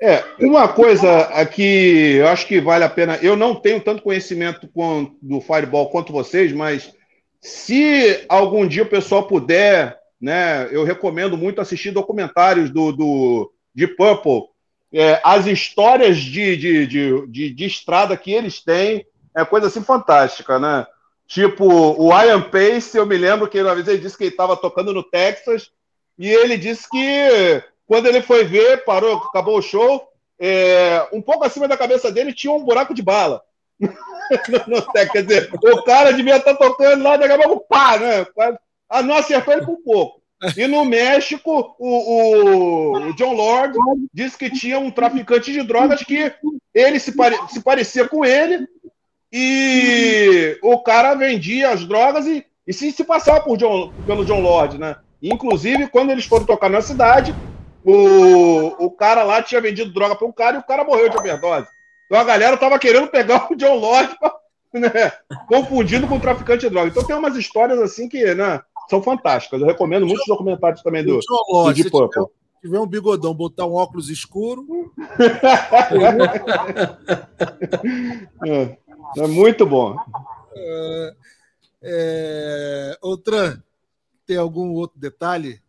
É, 0.00 0.24
uma 0.40 0.68
coisa 0.68 1.22
aqui 1.28 2.16
eu 2.16 2.28
acho 2.28 2.46
que 2.46 2.60
vale 2.60 2.84
a 2.84 2.88
pena. 2.88 3.18
Eu 3.20 3.36
não 3.36 3.54
tenho 3.54 3.80
tanto 3.80 4.02
conhecimento 4.02 4.68
com, 4.68 5.16
do 5.20 5.40
Fireball 5.40 5.90
quanto 5.90 6.12
vocês, 6.12 6.52
mas 6.52 6.92
se 7.40 8.24
algum 8.28 8.66
dia 8.66 8.84
o 8.84 8.88
pessoal 8.88 9.26
puder, 9.26 9.98
né, 10.20 10.68
eu 10.70 10.84
recomendo 10.84 11.36
muito 11.36 11.60
assistir 11.60 11.90
documentários 11.90 12.70
do, 12.70 12.92
do 12.92 13.52
de 13.74 13.86
Purple 13.86 14.48
é, 14.92 15.20
as 15.22 15.46
histórias 15.46 16.16
de, 16.16 16.56
de, 16.56 16.86
de, 16.86 17.26
de, 17.26 17.50
de 17.50 17.64
estrada 17.64 18.16
que 18.16 18.32
eles 18.32 18.60
têm 18.60 19.06
é 19.36 19.44
coisa 19.44 19.66
assim 19.66 19.82
fantástica, 19.82 20.58
né? 20.58 20.86
Tipo, 21.26 21.66
o 21.66 22.10
Ian 22.10 22.40
Pace, 22.40 22.96
eu 22.96 23.04
me 23.04 23.16
lembro 23.16 23.48
que 23.48 23.60
uma 23.60 23.74
vez 23.74 23.86
ele 23.86 23.98
disse 23.98 24.16
que 24.16 24.24
ele 24.24 24.30
estava 24.30 24.56
tocando 24.56 24.94
no 24.94 25.02
Texas 25.02 25.70
e 26.18 26.26
ele 26.26 26.56
disse 26.56 26.88
que 26.88 27.62
quando 27.88 28.06
ele 28.06 28.20
foi 28.20 28.44
ver, 28.44 28.84
parou, 28.84 29.16
acabou 29.16 29.58
o 29.58 29.62
show, 29.62 30.06
é, 30.38 31.08
um 31.10 31.22
pouco 31.22 31.44
acima 31.44 31.66
da 31.66 31.76
cabeça 31.76 32.12
dele 32.12 32.34
tinha 32.34 32.52
um 32.52 32.62
buraco 32.62 32.92
de 32.92 33.02
bala. 33.02 33.42
no, 33.80 34.76
no, 34.76 34.92
quer 35.10 35.24
dizer, 35.24 35.50
o 35.52 35.82
cara 35.82 36.12
devia 36.12 36.36
estar 36.36 36.54
tá 36.54 36.58
tocando 36.58 37.02
lá, 37.02 37.16
daqui 37.16 37.32
a 37.32 37.38
pouco, 37.38 37.66
pá, 37.66 37.98
né? 37.98 38.26
Ah, 38.88 39.02
não 39.02 39.16
acertou 39.16 39.54
ele 39.54 39.64
por 39.64 39.78
pouco. 39.78 40.18
E 40.56 40.66
no 40.66 40.84
México, 40.84 41.74
o, 41.78 43.08
o, 43.08 43.12
John 43.14 43.32
Lord 43.32 43.76
disse 44.12 44.36
que 44.36 44.50
tinha 44.50 44.78
um 44.78 44.90
traficante 44.90 45.50
de 45.50 45.62
drogas 45.62 46.02
que 46.04 46.32
ele 46.72 47.00
se, 47.00 47.16
pare, 47.16 47.36
se 47.48 47.60
parecia 47.60 48.06
com 48.06 48.24
ele 48.24 48.68
e 49.32 50.58
o 50.62 50.78
cara 50.80 51.14
vendia 51.14 51.70
as 51.70 51.84
drogas 51.84 52.26
e, 52.26 52.44
e 52.66 52.72
se, 52.72 52.92
se 52.92 53.02
passava 53.02 53.40
por 53.40 53.56
John, 53.56 53.92
pelo 54.06 54.24
John 54.24 54.40
Lord, 54.40 54.78
né? 54.78 54.96
Inclusive, 55.20 55.88
quando 55.88 56.10
eles 56.10 56.26
foram 56.26 56.46
tocar 56.46 56.70
na 56.70 56.80
cidade, 56.80 57.34
o, 57.90 58.86
o 58.86 58.90
cara 58.90 59.22
lá 59.22 59.42
tinha 59.42 59.60
vendido 59.60 59.92
droga 59.92 60.14
para 60.14 60.26
um 60.26 60.32
cara 60.32 60.56
e 60.56 60.60
o 60.60 60.66
cara 60.66 60.84
morreu 60.84 61.08
de 61.08 61.16
overdose. 61.16 61.68
Então 62.06 62.20
a 62.20 62.24
galera 62.24 62.56
tava 62.56 62.78
querendo 62.78 63.08
pegar 63.08 63.48
o 63.52 63.56
John 63.56 63.76
Lord, 63.76 64.14
né? 64.74 65.12
confundindo 65.46 66.06
com 66.06 66.16
o 66.16 66.20
traficante 66.20 66.60
de 66.60 66.70
droga. 66.70 66.88
Então 66.88 67.04
tem 67.04 67.16
umas 67.16 67.36
histórias 67.36 67.78
assim 67.78 68.08
que, 68.08 68.34
né? 68.34 68.60
são 68.88 69.02
fantásticas. 69.02 69.60
Eu 69.60 69.66
recomendo 69.66 70.06
muitos 70.06 70.26
documentários 70.26 70.82
também 70.82 71.04
do, 71.04 71.18
do 71.20 71.72
Deep 71.72 71.90
Purple. 71.90 72.24
Se 72.24 72.62
tiver 72.62 72.80
um 72.80 72.86
bigodão, 72.86 73.34
botar 73.34 73.66
um 73.66 73.74
óculos 73.74 74.08
escuro. 74.08 74.92
é, 78.44 78.78
é, 79.16 79.26
muito 79.26 79.64
bom. 79.64 79.96
É, 80.54 81.14
é, 81.82 82.98
Outran, 83.00 83.62
tem 84.26 84.36
algum 84.36 84.72
outro 84.72 84.98
detalhe? 84.98 85.60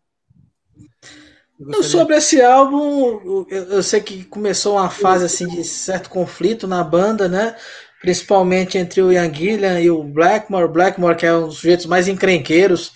Sobre 1.84 2.16
esse 2.16 2.42
álbum, 2.42 3.46
eu 3.50 3.84
sei 3.84 4.00
que 4.00 4.24
começou 4.24 4.78
uma 4.78 4.90
fase 4.90 5.26
assim 5.26 5.48
de 5.48 5.64
certo 5.64 6.10
conflito 6.10 6.66
na 6.66 6.84
banda, 6.84 7.28
né? 7.28 7.56
Principalmente 8.00 8.78
entre 8.78 9.02
o 9.02 9.12
Ian 9.12 9.34
Gillian 9.34 9.80
e 9.82 9.92
o 9.92 10.02
Blackmore. 10.02 10.72
Blackmore, 10.72 11.18
que 11.18 11.26
é 11.26 11.36
um 11.36 11.48
dos 11.48 11.58
sujeitos 11.58 11.86
mais 11.86 12.08
encrenqueiros 12.08 12.94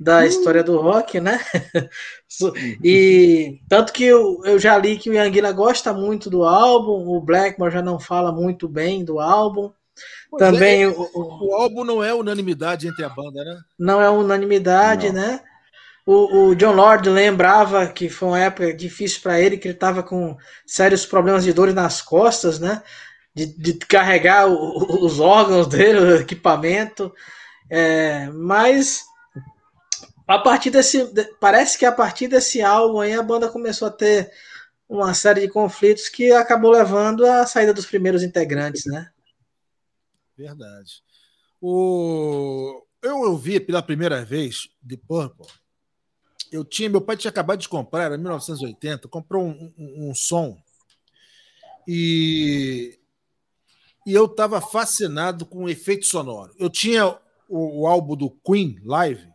da 0.00 0.26
história 0.26 0.64
do 0.64 0.80
rock, 0.80 1.20
né? 1.20 1.38
e 2.82 3.60
tanto 3.68 3.92
que 3.92 4.04
eu, 4.04 4.40
eu 4.44 4.58
já 4.58 4.76
li 4.78 4.96
que 4.96 5.10
o 5.10 5.12
Yanguila 5.12 5.52
gosta 5.52 5.92
muito 5.92 6.30
do 6.30 6.42
álbum, 6.42 7.06
o 7.06 7.20
Blackmore 7.20 7.72
já 7.72 7.82
não 7.82 8.00
fala 8.00 8.32
muito 8.32 8.66
bem 8.66 9.04
do 9.04 9.20
álbum. 9.20 9.70
Pois 10.30 10.42
Também 10.42 10.84
é, 10.84 10.88
o, 10.88 11.10
o, 11.12 11.48
o, 11.48 11.54
álbum 11.54 11.84
não 11.84 12.02
é 12.02 12.14
unanimidade 12.14 12.88
entre 12.88 13.04
a 13.04 13.10
banda, 13.10 13.44
né? 13.44 13.60
Não 13.78 14.00
é 14.00 14.08
unanimidade, 14.08 15.08
não. 15.08 15.14
né? 15.14 15.40
O, 16.12 16.48
o, 16.48 16.54
John 16.56 16.72
Lord 16.72 17.08
lembrava 17.08 17.86
que 17.86 18.08
foi 18.08 18.30
uma 18.30 18.40
época 18.40 18.74
difícil 18.74 19.20
para 19.22 19.40
ele, 19.40 19.56
que 19.56 19.68
ele 19.68 19.74
estava 19.74 20.02
com 20.02 20.36
sérios 20.66 21.06
problemas 21.06 21.44
de 21.44 21.52
dores 21.52 21.72
nas 21.72 22.02
costas, 22.02 22.58
né? 22.58 22.82
De, 23.32 23.46
de 23.46 23.74
carregar 23.74 24.48
o, 24.48 25.04
os 25.04 25.20
órgãos 25.20 25.68
dele, 25.68 26.00
o 26.00 26.16
equipamento. 26.16 27.14
É, 27.70 28.28
mas 28.30 29.04
a 30.26 30.36
partir 30.36 30.70
desse. 30.70 31.12
Parece 31.38 31.78
que 31.78 31.86
a 31.86 31.92
partir 31.92 32.26
desse 32.26 32.60
álbum 32.60 32.98
aí 32.98 33.12
a 33.12 33.22
banda 33.22 33.48
começou 33.48 33.86
a 33.86 33.92
ter 33.92 34.32
uma 34.88 35.14
série 35.14 35.42
de 35.42 35.48
conflitos 35.48 36.08
que 36.08 36.32
acabou 36.32 36.72
levando 36.72 37.24
à 37.24 37.46
saída 37.46 37.72
dos 37.72 37.86
primeiros 37.86 38.24
integrantes, 38.24 38.84
né? 38.84 39.12
Verdade. 40.36 41.04
O, 41.60 42.84
eu 43.00 43.18
ouvi 43.20 43.60
pela 43.60 43.80
primeira 43.80 44.24
vez 44.24 44.68
The 44.84 44.96
Purple. 45.06 45.46
Eu 46.50 46.64
tinha, 46.64 46.88
meu 46.88 47.00
pai 47.00 47.16
tinha 47.16 47.30
acabado 47.30 47.60
de 47.60 47.68
comprar, 47.68 48.04
era 48.04 48.18
1980, 48.18 49.08
comprou 49.08 49.44
um, 49.44 49.72
um, 49.78 50.10
um 50.10 50.14
som 50.14 50.60
e, 51.86 52.98
e 54.06 54.12
eu 54.12 54.26
estava 54.26 54.60
fascinado 54.60 55.44
com 55.46 55.64
o 55.64 55.68
efeito 55.68 56.06
sonoro. 56.06 56.54
Eu 56.58 56.70
tinha 56.70 57.18
o, 57.48 57.82
o 57.82 57.86
álbum 57.86 58.16
do 58.16 58.30
Queen 58.30 58.78
Live 58.84 59.28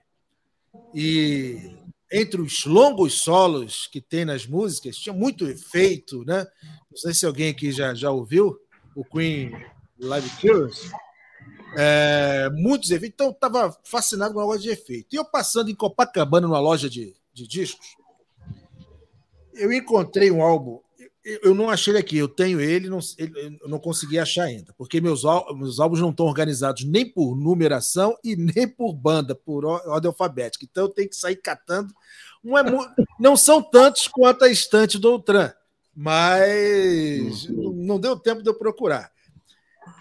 e 0.93 1.75
entre 2.12 2.39
os 2.41 2.65
longos 2.65 3.22
solos 3.22 3.88
que 3.88 4.00
tem 4.00 4.24
nas 4.24 4.45
músicas, 4.45 4.98
tinha 4.98 5.13
muito 5.13 5.48
efeito, 5.48 6.24
né? 6.24 6.45
Não 6.89 6.98
sei 6.98 7.13
se 7.13 7.25
alguém 7.25 7.50
aqui 7.50 7.72
já, 7.72 7.93
já 7.93 8.12
ouviu 8.12 8.57
o 8.95 9.03
Queen 9.03 9.51
Live 10.00 10.29
Cures. 10.39 10.91
É, 11.77 12.50
muitos 12.54 12.89
efeitos. 12.89 13.13
Então, 13.13 13.27
eu 13.27 13.32
estava 13.32 13.77
fascinado 13.84 14.34
com 14.34 14.39
o 14.39 14.44
negócio 14.44 14.62
de 14.62 14.70
efeito. 14.70 15.13
E 15.13 15.18
eu 15.18 15.25
passando 15.25 15.70
em 15.70 15.75
Copacabana, 15.75 16.48
numa 16.48 16.60
loja 16.60 16.89
de, 16.89 17.15
de 17.34 17.48
discos, 17.48 17.98
eu 19.54 19.72
encontrei 19.72 20.32
um 20.32 20.42
álbum. 20.42 20.80
Eu 21.42 21.56
não 21.56 21.72
achei 21.72 21.92
ele 21.92 21.98
aqui, 21.98 22.18
eu 22.18 22.27
tenho 22.27 22.62
ele, 22.62 22.88
não, 22.88 23.00
ele, 23.18 23.58
eu 23.60 23.68
não 23.68 23.80
consegui 23.80 24.20
achar 24.20 24.44
ainda, 24.44 24.72
porque 24.77 25.01
meus, 25.01 25.24
meus 25.56 25.80
álbuns 25.80 26.00
não 26.00 26.12
estão 26.12 26.27
organizados 26.27 26.84
nem 26.84 27.04
por 27.04 27.36
numeração 27.36 28.15
e 28.24 28.36
nem 28.36 28.68
por 28.68 28.94
banda, 28.94 29.34
por 29.34 29.65
ordem 29.65 30.08
alfabética. 30.08 30.63
Então 30.70 30.84
eu 30.84 30.89
tenho 30.89 31.10
que 31.10 31.15
sair 31.15 31.38
catando. 31.38 31.92
Não, 32.44 32.56
é, 32.56 32.63
não 33.20 33.36
são 33.36 33.60
tantos 33.60 34.08
quanto 34.08 34.46
a 34.46 34.50
estante 34.50 35.00
do 35.00 35.10
Outram, 35.13 35.51
mas 35.96 37.46
uhum. 37.46 37.74
não 37.74 38.00
deu 38.00 38.16
tempo 38.20 38.44
de 38.44 38.50
eu 38.50 38.53
procurar. 38.53 39.12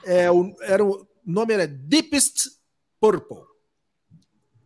É, 0.05 0.31
o, 0.31 0.55
era 0.61 0.85
o, 1.27 1.31
nome 1.31 1.55
era 1.55 1.67
Deepest 1.67 2.51
Purple. 3.01 3.45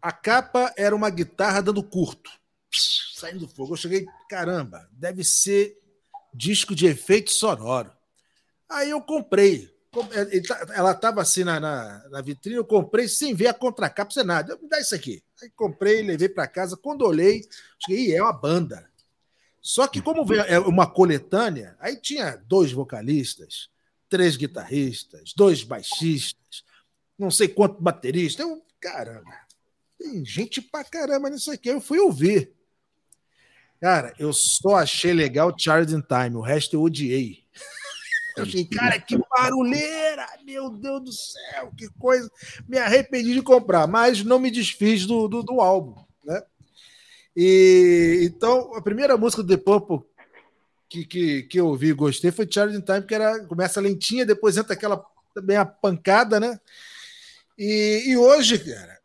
A 0.00 0.12
capa 0.12 0.72
era 0.76 0.94
uma 0.94 1.10
guitarra 1.10 1.60
dando 1.60 1.82
curto, 1.82 2.30
saindo 3.14 3.40
do 3.40 3.48
fogo. 3.48 3.72
Eu 3.72 3.76
cheguei, 3.76 4.06
caramba, 4.28 4.88
deve 4.92 5.24
ser 5.24 5.76
disco 6.32 6.74
de 6.74 6.86
efeito 6.86 7.30
sonoro. 7.30 7.90
Aí 8.68 8.90
eu 8.90 9.00
comprei. 9.00 9.76
É, 10.12 10.40
tá, 10.42 10.66
ela 10.74 10.92
estava 10.92 11.22
assim 11.22 11.42
na, 11.42 11.58
na, 11.58 12.08
na, 12.10 12.20
vitrine, 12.20 12.56
eu 12.56 12.64
comprei 12.64 13.08
sem 13.08 13.34
ver 13.34 13.48
a 13.48 13.54
contracapa, 13.54 14.12
sem 14.12 14.22
nada. 14.22 14.52
Eu, 14.52 14.62
me 14.62 14.68
dá 14.68 14.78
isso 14.78 14.94
aqui. 14.94 15.22
Aí 15.42 15.50
comprei, 15.50 16.02
levei 16.02 16.28
para 16.28 16.46
casa. 16.46 16.76
Quando 16.76 17.06
olhei, 17.06 17.48
cheguei, 17.84 18.14
é 18.14 18.22
uma 18.22 18.32
banda. 18.32 18.88
Só 19.60 19.86
que, 19.88 20.00
como 20.00 20.32
é 20.34 20.58
uma 20.60 20.86
coletânea, 20.86 21.76
aí 21.80 21.96
tinha 21.96 22.36
dois 22.46 22.70
vocalistas, 22.72 23.68
três 24.08 24.36
guitarristas, 24.36 25.32
dois 25.36 25.62
baixistas, 25.62 26.64
não 27.18 27.30
sei 27.30 27.48
quanto 27.48 27.82
baterista. 27.82 28.42
Eu, 28.42 28.62
caramba, 28.80 29.34
tem 29.98 30.24
gente 30.24 30.62
pra 30.62 30.84
caramba 30.84 31.28
nisso 31.28 31.50
aqui. 31.50 31.68
Eu 31.68 31.80
fui 31.80 31.98
ouvir. 31.98 32.52
Cara, 33.80 34.12
eu 34.18 34.32
só 34.32 34.76
achei 34.76 35.12
legal 35.12 35.54
Charles 35.56 35.92
in 35.92 36.00
Time, 36.00 36.36
o 36.36 36.40
resto 36.40 36.74
eu 36.74 36.82
odiei. 36.82 37.44
Eu 38.36 38.44
achei, 38.44 38.64
cara, 38.64 39.00
que 39.00 39.18
barulheira! 39.18 40.24
Meu 40.44 40.70
Deus 40.70 41.02
do 41.02 41.12
céu, 41.12 41.72
que 41.76 41.88
coisa! 41.98 42.30
Me 42.68 42.78
arrependi 42.78 43.34
de 43.34 43.42
comprar, 43.42 43.88
mas 43.88 44.22
não 44.22 44.38
me 44.38 44.48
desfiz 44.48 45.04
do, 45.06 45.26
do, 45.26 45.42
do 45.42 45.60
álbum, 45.60 46.00
né? 46.22 46.40
E 47.34 48.20
então, 48.22 48.72
a 48.76 48.80
primeira 48.80 49.16
música 49.16 49.42
do 49.42 49.48
The 49.48 49.56
Purple 49.56 50.07
que, 50.88 51.04
que, 51.04 51.42
que 51.44 51.60
eu 51.60 51.66
ouvi 51.66 51.88
e 51.88 51.92
gostei 51.92 52.30
foi 52.30 52.48
Charles 52.50 52.76
in 52.76 52.80
Time, 52.80 53.02
que 53.02 53.14
era, 53.14 53.44
começa 53.44 53.80
lentinha, 53.80 54.24
depois 54.24 54.56
entra 54.56 54.72
aquela 54.72 55.04
também 55.34 55.56
a 55.56 55.64
pancada, 55.64 56.40
né? 56.40 56.58
E, 57.56 58.04
e 58.06 58.16
hoje, 58.16 58.58
cara, 58.58 58.98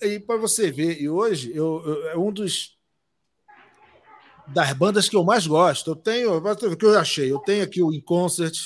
e 0.00 0.18
para 0.18 0.36
você 0.36 0.70
ver, 0.70 1.00
e 1.00 1.08
hoje 1.08 1.54
eu, 1.54 1.82
eu, 1.84 2.08
é 2.10 2.16
um 2.16 2.32
dos 2.32 2.78
das 4.48 4.72
bandas 4.72 5.08
que 5.08 5.16
eu 5.16 5.24
mais 5.24 5.46
gosto. 5.46 5.92
Eu 5.92 5.96
tenho, 5.96 6.36
o 6.36 6.76
que 6.76 6.84
eu 6.84 6.98
achei? 6.98 7.30
Eu 7.30 7.38
tenho 7.38 7.64
aqui 7.64 7.82
o 7.82 7.92
In 7.92 8.00
Concert, 8.00 8.56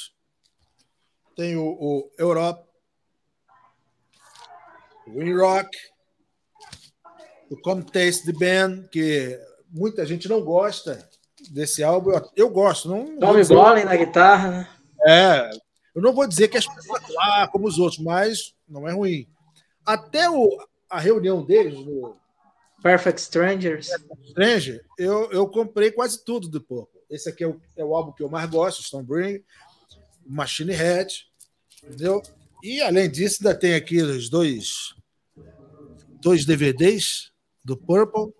tenho 1.34 1.62
o 1.62 2.10
Europe, 2.18 2.66
o 5.06 5.22
In 5.22 5.34
Rock, 5.34 5.68
o 7.50 7.56
Come 7.60 7.84
Taste 7.84 8.24
the 8.24 8.32
Band, 8.32 8.88
que 8.88 9.38
muita 9.70 10.04
gente 10.06 10.28
não 10.28 10.42
gosta, 10.42 11.08
desse 11.50 11.82
álbum. 11.82 12.12
Eu, 12.12 12.30
eu 12.36 12.50
gosto. 12.50 12.88
Não, 12.88 13.18
Tommy. 13.18 13.44
Bolin 13.44 13.84
na 13.84 13.96
guitarra, 13.96 14.50
né? 14.50 14.68
É. 15.06 15.50
Eu 15.94 16.02
não 16.02 16.12
vou 16.12 16.26
dizer 16.26 16.48
que 16.48 16.56
é 16.56 16.60
espetacular 16.60 17.48
como 17.50 17.66
os 17.66 17.78
outros, 17.78 18.02
mas 18.02 18.54
não 18.68 18.86
é 18.86 18.92
ruim. 18.92 19.26
Até 19.84 20.28
o, 20.28 20.58
a 20.90 21.00
reunião 21.00 21.42
deles 21.44 21.74
no 21.74 22.16
Perfect 22.82 23.20
Strangers. 23.20 23.88
Stranger, 24.28 24.84
eu, 24.98 25.30
eu 25.32 25.48
comprei 25.48 25.90
quase 25.90 26.22
tudo 26.24 26.48
do 26.48 26.60
Purple. 26.60 27.00
Esse 27.08 27.28
aqui 27.28 27.44
é 27.44 27.48
o, 27.48 27.60
é 27.76 27.84
o 27.84 27.94
álbum 27.94 28.12
que 28.12 28.22
eu 28.22 28.28
mais 28.28 28.48
gosto, 28.50 28.82
Stonebring, 28.82 29.42
Machine 30.26 30.72
Head, 30.72 31.26
entendeu? 31.82 32.20
E 32.62 32.80
além 32.80 33.10
disso, 33.10 33.38
ainda 33.40 33.58
tem 33.58 33.74
aqui 33.74 34.02
os 34.02 34.28
dois, 34.28 34.94
dois 36.20 36.44
DVDs 36.44 37.30
do 37.64 37.76
Purple 37.76 38.34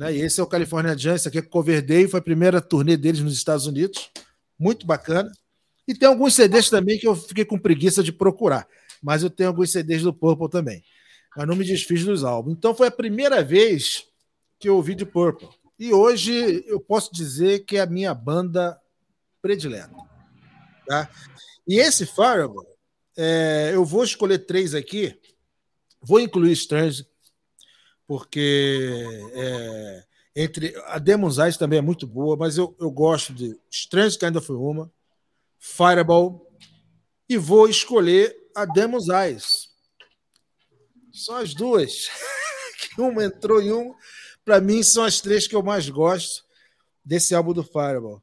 né? 0.00 0.16
E 0.16 0.22
esse 0.22 0.40
é 0.40 0.42
o 0.42 0.46
California 0.46 0.94
esse 0.94 1.28
aqui 1.28 1.36
é 1.36 1.42
Cover 1.42 1.84
Day, 1.84 2.08
foi 2.08 2.20
a 2.20 2.22
primeira 2.22 2.58
turnê 2.58 2.96
deles 2.96 3.20
nos 3.20 3.34
Estados 3.34 3.66
Unidos. 3.66 4.10
Muito 4.58 4.86
bacana. 4.86 5.30
E 5.86 5.94
tem 5.94 6.08
alguns 6.08 6.34
CDs 6.34 6.70
também 6.70 6.98
que 6.98 7.06
eu 7.06 7.14
fiquei 7.14 7.44
com 7.44 7.58
preguiça 7.58 8.02
de 8.02 8.10
procurar. 8.10 8.66
Mas 9.02 9.22
eu 9.22 9.28
tenho 9.28 9.50
alguns 9.50 9.70
CDs 9.70 10.00
do 10.02 10.14
Purple 10.14 10.48
também. 10.48 10.82
Mas 11.36 11.46
não 11.46 11.54
me 11.54 11.66
desfiz 11.66 12.02
dos 12.02 12.24
álbuns. 12.24 12.54
Então 12.56 12.74
foi 12.74 12.86
a 12.86 12.90
primeira 12.90 13.44
vez 13.44 14.06
que 14.58 14.70
eu 14.70 14.76
ouvi 14.76 14.94
de 14.94 15.04
Purple. 15.04 15.50
E 15.78 15.92
hoje 15.92 16.64
eu 16.66 16.80
posso 16.80 17.12
dizer 17.12 17.66
que 17.66 17.76
é 17.76 17.80
a 17.80 17.86
minha 17.86 18.14
banda 18.14 18.80
predileta. 19.42 19.94
Tá? 20.86 21.10
E 21.68 21.78
esse 21.78 22.06
Fireball, 22.06 22.66
é, 23.18 23.72
eu 23.74 23.84
vou 23.84 24.02
escolher 24.02 24.38
três 24.38 24.74
aqui. 24.74 25.14
Vou 26.00 26.18
incluir 26.18 26.52
Strange, 26.52 27.04
porque 28.10 29.06
é, 29.34 30.04
entre 30.34 30.74
a 30.86 30.98
Demon's 30.98 31.38
Eyes 31.38 31.56
também 31.56 31.78
é 31.78 31.82
muito 31.82 32.08
boa, 32.08 32.36
mas 32.36 32.58
eu, 32.58 32.74
eu 32.80 32.90
gosto 32.90 33.32
de 33.32 33.56
Strange 33.70 34.18
Kind 34.18 34.34
of 34.34 34.50
Woman, 34.50 34.90
Fireball 35.60 36.44
e 37.28 37.36
vou 37.38 37.68
escolher 37.68 38.36
a 38.52 38.64
Demon's 38.64 39.06
Eyes. 39.06 39.68
São 41.12 41.36
as 41.36 41.54
duas. 41.54 42.08
uma 42.98 43.24
entrou 43.24 43.62
em 43.62 43.72
um. 43.72 43.94
Para 44.44 44.60
mim, 44.60 44.82
são 44.82 45.04
as 45.04 45.20
três 45.20 45.46
que 45.46 45.54
eu 45.54 45.62
mais 45.62 45.88
gosto 45.88 46.44
desse 47.04 47.32
álbum 47.32 47.52
do 47.52 47.62
Fireball. 47.62 48.20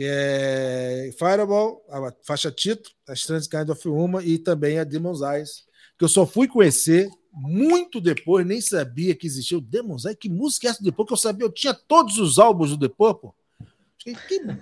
É 0.00 1.14
Fireball, 1.16 1.86
a 1.88 2.12
faixa 2.24 2.50
título, 2.50 2.92
a 3.06 3.12
Strange 3.12 3.48
Kind 3.48 3.68
of 3.68 3.88
Woman 3.88 4.24
e 4.24 4.40
também 4.40 4.80
a 4.80 4.82
Demon's 4.82 5.20
Eyes, 5.20 5.64
que 5.96 6.04
eu 6.04 6.08
só 6.08 6.26
fui 6.26 6.48
conhecer 6.48 7.08
muito 7.34 8.00
depois, 8.00 8.46
nem 8.46 8.60
sabia 8.60 9.14
que 9.14 9.26
existia 9.26 9.58
o 9.58 9.60
Demons 9.60 10.04
Eye. 10.04 10.14
Que 10.14 10.28
música 10.28 10.68
é 10.68 10.70
essa 10.70 10.82
do? 10.82 10.92
Que 10.92 11.12
eu 11.12 11.16
sabia, 11.16 11.44
eu 11.44 11.52
tinha 11.52 11.74
todos 11.74 12.18
os 12.18 12.38
álbuns 12.38 12.70
do 12.70 12.76
Depois, 12.76 13.16
pô. 13.20 13.34
Que 13.98 14.14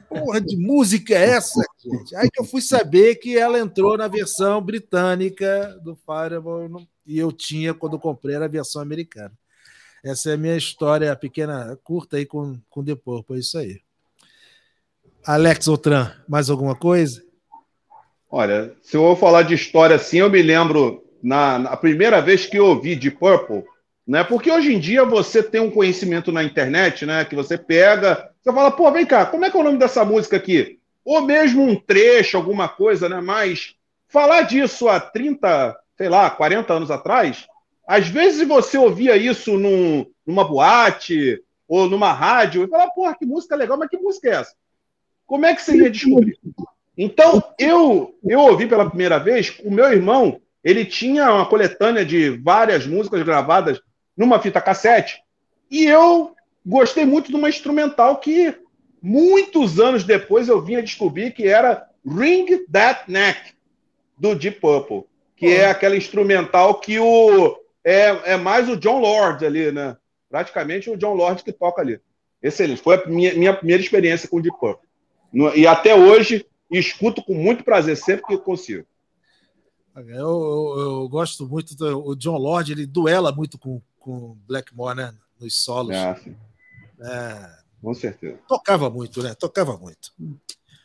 porra 0.09 0.41
de 0.41 0.57
música 0.57 1.15
é 1.15 1.31
essa, 1.31 1.61
gente? 1.85 2.15
Aí 2.15 2.31
que 2.31 2.41
eu 2.41 2.45
fui 2.45 2.63
saber 2.63 3.17
que 3.17 3.37
ela 3.37 3.59
entrou 3.59 3.99
na 3.99 4.07
versão 4.07 4.63
britânica 4.63 5.77
do 5.83 5.97
Fireball 5.97 6.87
e 7.05 7.19
eu 7.19 7.33
tinha, 7.33 7.75
quando 7.75 7.95
eu 7.95 7.99
comprei, 7.99 8.37
era 8.37 8.45
a 8.45 8.49
versão 8.49 8.81
americana. 8.81 9.33
Essa 10.05 10.31
é 10.31 10.35
a 10.35 10.37
minha 10.37 10.57
história 10.57 11.15
pequena, 11.17 11.77
curta 11.83 12.17
aí 12.17 12.25
com, 12.25 12.57
com 12.71 12.85
The 12.85 12.95
Purple, 12.95 13.37
é 13.37 13.41
isso 13.41 13.59
aí. 13.59 13.81
Alex 15.27 15.67
Outran, 15.67 16.13
mais 16.29 16.49
alguma 16.49 16.77
coisa? 16.77 17.23
Olha, 18.31 18.75
se 18.81 18.97
eu 18.97 19.03
vou 19.03 19.17
falar 19.17 19.43
de 19.43 19.55
história 19.55 19.97
assim, 19.97 20.19
eu 20.19 20.31
me 20.31 20.41
lembro 20.41 21.05
na, 21.23 21.59
na 21.59 21.77
primeira 21.77 22.21
vez 22.21 22.47
que 22.47 22.59
eu 22.59 22.67
ouvi 22.67 22.97
de 22.97 23.11
Purple, 23.11 23.65
né? 24.07 24.25
Porque 24.25 24.51
hoje 24.51 24.75
em 24.75 24.79
dia 24.79 25.05
você 25.05 25.43
tem 25.43 25.61
um 25.61 25.71
conhecimento 25.71 26.33
na 26.33 26.43
internet, 26.43 27.07
né? 27.07 27.25
Que 27.25 27.37
você 27.37 27.57
pega, 27.57 28.31
você 28.43 28.53
fala, 28.53 28.71
pô, 28.71 28.91
vem 28.91 29.07
cá, 29.07 29.25
como 29.27 29.45
é 29.45 29.51
que 29.51 29.57
é 29.57 29.61
o 29.61 29.63
nome 29.63 29.79
dessa 29.79 30.05
música 30.05 30.37
aqui? 30.37 30.79
Ou 31.05 31.23
mesmo 31.23 31.63
um 31.63 31.77
trecho, 31.77 32.37
alguma 32.37 32.69
coisa, 32.69 33.09
né? 33.09 33.21
Mas 33.21 33.75
falar 34.09 34.43
disso 34.43 34.89
há 34.89 34.99
30, 34.99 35.79
sei 35.97 36.09
lá, 36.09 36.29
40 36.29 36.73
anos 36.73 36.91
atrás, 36.91 37.47
às 37.87 38.09
vezes 38.09 38.47
você 38.47 38.77
ouvia 38.77 39.17
isso 39.17 39.57
num, 39.59 40.07
numa 40.27 40.45
boate 40.45 41.43
ou 41.69 41.89
numa 41.89 42.13
rádio 42.13 42.65
e 42.65 42.69
falava, 42.69 42.91
porra, 42.91 43.17
que 43.17 43.25
música 43.25 43.57
legal, 43.57 43.79
mas 43.79 43.89
que 43.89 43.97
música 43.97 44.29
é 44.29 44.33
essa? 44.35 44.55
Como 45.27 45.47
é 45.47 45.55
que 45.55 45.63
você 45.63 45.77
ia 45.77 45.91
descobrir? 45.91 46.39
Então, 46.97 47.43
eu, 47.59 48.15
eu 48.25 48.41
ouvi 48.41 48.67
pela 48.67 48.89
primeira 48.89 49.19
vez, 49.19 49.59
o 49.65 49.71
meu 49.71 49.91
irmão, 49.91 50.41
ele 50.63 50.85
tinha 50.85 51.33
uma 51.33 51.47
coletânea 51.47 52.05
de 52.05 52.31
várias 52.31 52.87
músicas 52.87 53.23
gravadas 53.23 53.81
numa 54.17 54.41
fita 54.41 54.61
cassete. 54.61 55.23
E 55.71 55.85
eu 55.85 56.35
gostei 56.65 57.05
muito 57.05 57.29
de 57.29 57.37
uma 57.37 57.49
instrumental 57.49 58.17
que 58.19 58.55
muitos 59.03 59.81
anos 59.81 60.05
depois 60.05 60.49
eu 60.49 60.61
vinha 60.61 60.83
descobrir 60.83 61.33
que 61.33 61.49
era 61.49 61.89
Ring 62.07 62.47
That 62.71 63.11
Neck 63.11 63.55
do 64.17 64.35
Deep 64.35 64.61
Purple, 64.61 65.05
que 65.37 65.47
é 65.47 65.69
aquela 65.69 65.97
instrumental 65.97 66.77
que 66.77 66.99
o 66.99 67.59
é, 67.85 68.33
é 68.33 68.37
mais 68.37 68.69
o 68.69 68.77
John 68.77 69.01
Lord 69.01 69.45
ali, 69.45 69.73
né? 69.73 69.97
Praticamente 70.31 70.89
o 70.89 70.97
John 70.97 71.15
Lord 71.15 71.43
que 71.43 71.53
toca 71.53 71.83
ali. 71.83 72.01
Excelente. 72.41 72.81
Foi 72.81 72.97
a 72.97 73.07
minha, 73.07 73.35
minha 73.35 73.55
primeira 73.55 73.83
experiência 73.83 74.29
com 74.29 74.37
o 74.37 74.43
Deep 74.43 74.57
Purple. 74.59 74.89
No, 75.33 75.55
e 75.55 75.67
até 75.67 75.95
hoje 75.95 76.47
escuto 76.71 77.23
com 77.23 77.35
muito 77.35 77.65
prazer 77.65 77.97
sempre 77.97 78.27
que 78.27 78.39
consigo. 78.39 78.87
Eu, 79.97 80.05
eu, 80.07 80.75
eu 80.79 81.09
gosto 81.09 81.47
muito 81.47 81.77
do 81.77 82.09
o 82.09 82.17
John 82.17 82.39
Lord, 82.39 82.73
ele 82.73 82.87
duela 82.87 83.31
muito 83.31 83.59
com 83.59 83.81
com 84.03 84.37
Blackmore, 84.47 84.97
né? 84.97 85.15
Nos 85.41 85.65
solos. 85.65 85.97
Ah, 85.97 86.17
é, 87.01 87.51
com 87.81 87.95
certeza. 87.95 88.39
Tocava 88.47 88.91
muito, 88.91 89.23
né? 89.23 89.35
Tocava 89.35 89.77
muito. 89.77 90.13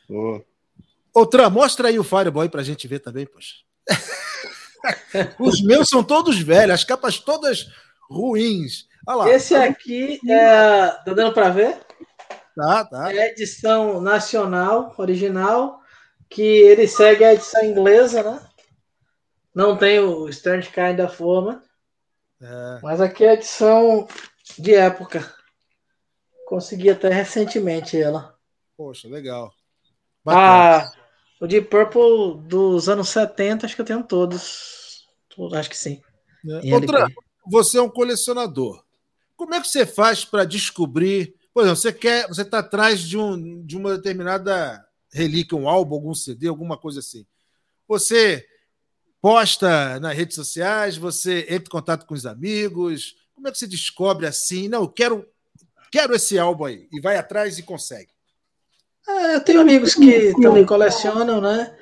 Oh. 0.09 0.41
Outra, 1.13 1.49
mostra 1.49 1.89
aí 1.89 1.99
o 1.99 2.03
Fireboy 2.03 2.47
pra 2.47 2.63
gente 2.63 2.87
ver 2.87 2.99
também, 2.99 3.25
poxa. 3.25 3.55
Os 5.39 5.61
meus 5.61 5.89
são 5.89 6.03
todos 6.03 6.39
velhos, 6.39 6.75
as 6.75 6.83
capas 6.83 7.19
todas 7.19 7.67
ruins. 8.09 8.87
Esse 9.27 9.55
aqui 9.55 10.19
é. 10.29 10.87
Tá 11.03 11.13
dando 11.13 11.33
para 11.33 11.49
ver? 11.49 11.79
Tá, 12.55 12.85
tá. 12.85 13.13
É 13.13 13.19
a 13.19 13.27
edição 13.27 13.99
nacional, 13.99 14.93
original, 14.97 15.81
que 16.29 16.41
ele 16.41 16.87
segue 16.87 17.23
a 17.23 17.33
edição 17.33 17.63
inglesa, 17.63 18.23
né? 18.23 18.41
Não 19.57 19.75
tem 19.75 19.99
o 19.99 20.29
Strange 20.29 20.69
Kind 20.69 20.99
of 20.99 21.19
Woman. 21.19 21.59
É. 22.39 22.79
Mas 22.83 23.01
aqui 23.01 23.25
é 23.25 23.31
a 23.31 23.33
edição 23.33 24.07
de 24.55 24.75
época. 24.75 25.33
Consegui 26.45 26.91
até 26.91 27.09
recentemente 27.09 27.99
ela. 27.99 28.37
Poxa, 28.77 29.07
legal. 29.07 29.51
Ah, 30.27 30.87
o 31.41 31.47
de 31.47 31.59
Purple 31.59 32.39
dos 32.47 32.87
anos 32.87 33.09
70, 33.09 33.65
acho 33.65 33.73
que 33.73 33.81
eu 33.81 33.85
tenho 33.85 34.03
todos. 34.03 35.07
Acho 35.53 35.69
que 35.71 35.77
sim. 35.77 36.03
É. 36.63 36.75
Outra, 36.75 37.07
você 37.43 37.79
é 37.79 37.81
um 37.81 37.89
colecionador. 37.89 38.85
Como 39.35 39.55
é 39.55 39.59
que 39.59 39.67
você 39.67 39.87
faz 39.87 40.23
para 40.23 40.45
descobrir? 40.45 41.33
Por 41.51 41.63
exemplo, 41.63 41.77
você 41.77 41.91
quer, 41.91 42.27
você 42.27 42.43
está 42.43 42.59
atrás 42.59 42.99
de, 42.99 43.17
um, 43.17 43.65
de 43.65 43.75
uma 43.75 43.95
determinada 43.95 44.87
relíquia, 45.11 45.57
um 45.57 45.67
álbum, 45.67 45.95
algum 45.95 46.13
CD, 46.13 46.47
alguma 46.47 46.77
coisa 46.77 46.99
assim. 46.99 47.25
Você 47.87 48.45
posta 49.21 49.99
nas 49.99 50.15
redes 50.15 50.35
sociais, 50.35 50.97
você 50.97 51.41
entra 51.49 51.65
em 51.67 51.71
contato 51.71 52.05
com 52.05 52.13
os 52.13 52.25
amigos. 52.25 53.15
Como 53.33 53.47
é 53.47 53.51
que 53.51 53.57
você 53.57 53.67
descobre 53.67 54.25
assim? 54.25 54.67
Não, 54.67 54.81
eu 54.81 54.87
quero, 54.87 55.25
quero 55.91 56.15
esse 56.15 56.37
álbum 56.37 56.65
aí. 56.65 56.87
E 56.91 56.99
vai 56.99 57.17
atrás 57.17 57.57
e 57.57 57.63
consegue. 57.63 58.09
É, 59.07 59.35
eu 59.35 59.41
tenho 59.41 59.61
amigos 59.61 59.95
que 59.95 60.33
também 60.41 60.65
colecionam, 60.65 61.39
né? 61.39 61.73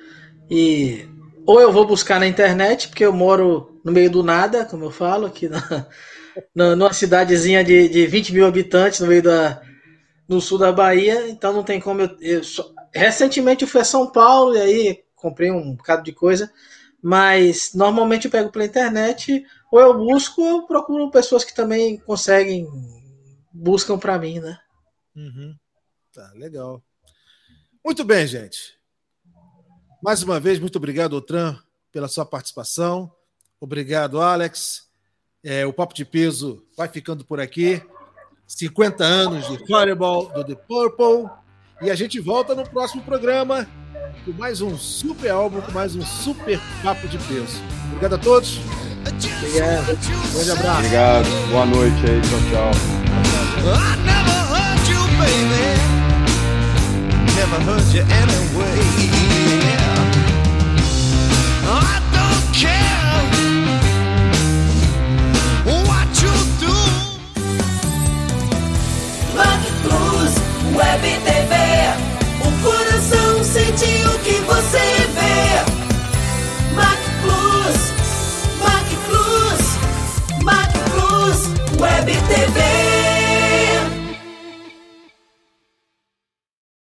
E 0.49 1.07
ou 1.45 1.61
eu 1.61 1.71
vou 1.71 1.85
buscar 1.85 2.19
na 2.19 2.27
internet, 2.27 2.87
porque 2.87 3.05
eu 3.05 3.13
moro 3.13 3.79
no 3.83 3.91
meio 3.91 4.09
do 4.09 4.23
nada, 4.23 4.65
como 4.65 4.85
eu 4.85 4.91
falo, 4.91 5.27
aqui 5.27 5.47
na, 5.47 5.87
na, 6.53 6.75
numa 6.75 6.91
cidadezinha 6.91 7.63
de, 7.63 7.87
de 7.87 8.07
20 8.07 8.33
mil 8.33 8.45
habitantes 8.47 8.99
no 8.99 9.07
meio 9.07 9.21
da, 9.21 9.61
no 10.27 10.41
sul 10.41 10.57
da 10.57 10.71
Bahia, 10.71 11.29
então 11.29 11.53
não 11.53 11.63
tem 11.63 11.79
como 11.79 12.01
eu, 12.01 12.09
eu 12.19 12.41
recentemente 12.93 13.63
eu 13.63 13.67
fui 13.67 13.81
a 13.81 13.85
São 13.85 14.11
Paulo 14.11 14.55
e 14.55 14.61
aí 14.61 15.03
comprei 15.15 15.51
um 15.51 15.75
bocado 15.75 16.03
de 16.03 16.11
coisa 16.11 16.51
mas 17.05 17.69
normalmente 17.75 18.25
eu 18.25 18.31
pego 18.31 18.51
pela 18.51 18.65
internet, 18.65 19.45
ou 19.71 19.79
eu 19.79 19.95
busco, 19.95 20.41
ou 20.41 20.47
eu 20.47 20.61
procuro 20.63 21.11
pessoas 21.11 21.43
que 21.43 21.53
também 21.53 21.97
conseguem, 21.97 22.67
buscam 23.53 23.95
para 23.95 24.17
mim, 24.17 24.39
né? 24.39 24.57
Uhum. 25.15 25.55
Tá, 26.11 26.31
legal. 26.33 26.81
Muito 27.85 28.03
bem, 28.03 28.25
gente. 28.25 28.75
Mais 30.01 30.23
uma 30.23 30.39
vez, 30.39 30.57
muito 30.59 30.77
obrigado, 30.77 31.13
Otran, 31.13 31.55
pela 31.91 32.07
sua 32.07 32.25
participação. 32.25 33.13
Obrigado, 33.59 34.19
Alex. 34.19 34.89
É, 35.43 35.63
o 35.63 35.71
Papo 35.71 35.93
de 35.93 36.05
Peso 36.05 36.65
vai 36.75 36.87
ficando 36.87 37.23
por 37.23 37.39
aqui. 37.39 37.83
50 38.47 39.03
anos 39.03 39.47
de 39.47 39.63
Fireball 39.67 40.33
do 40.33 40.43
The 40.43 40.55
Purple. 40.55 41.29
E 41.83 41.91
a 41.91 41.95
gente 41.95 42.19
volta 42.19 42.55
no 42.55 42.67
próximo 42.67 43.03
programa 43.03 43.69
com 44.23 44.32
mais 44.34 44.62
um 44.62 44.78
super 44.78 45.32
álbum, 45.32 45.62
com 45.62 45.71
mais 45.71 45.95
um 45.95 46.01
super 46.01 46.60
papo 46.84 47.08
de 47.08 47.17
peso. 47.17 47.62
Obrigado 47.88 48.15
a 48.15 48.17
todos. 48.17 48.60
Obrigado. 49.06 49.86
grande 50.34 50.51
abraço. 50.51 50.78
Obrigado. 50.80 51.25
Boa 51.51 51.65
noite 51.65 52.06
aí. 52.06 52.21
Tchau, 52.21 52.39
tchau. 52.49 52.71
você. 74.45 75.04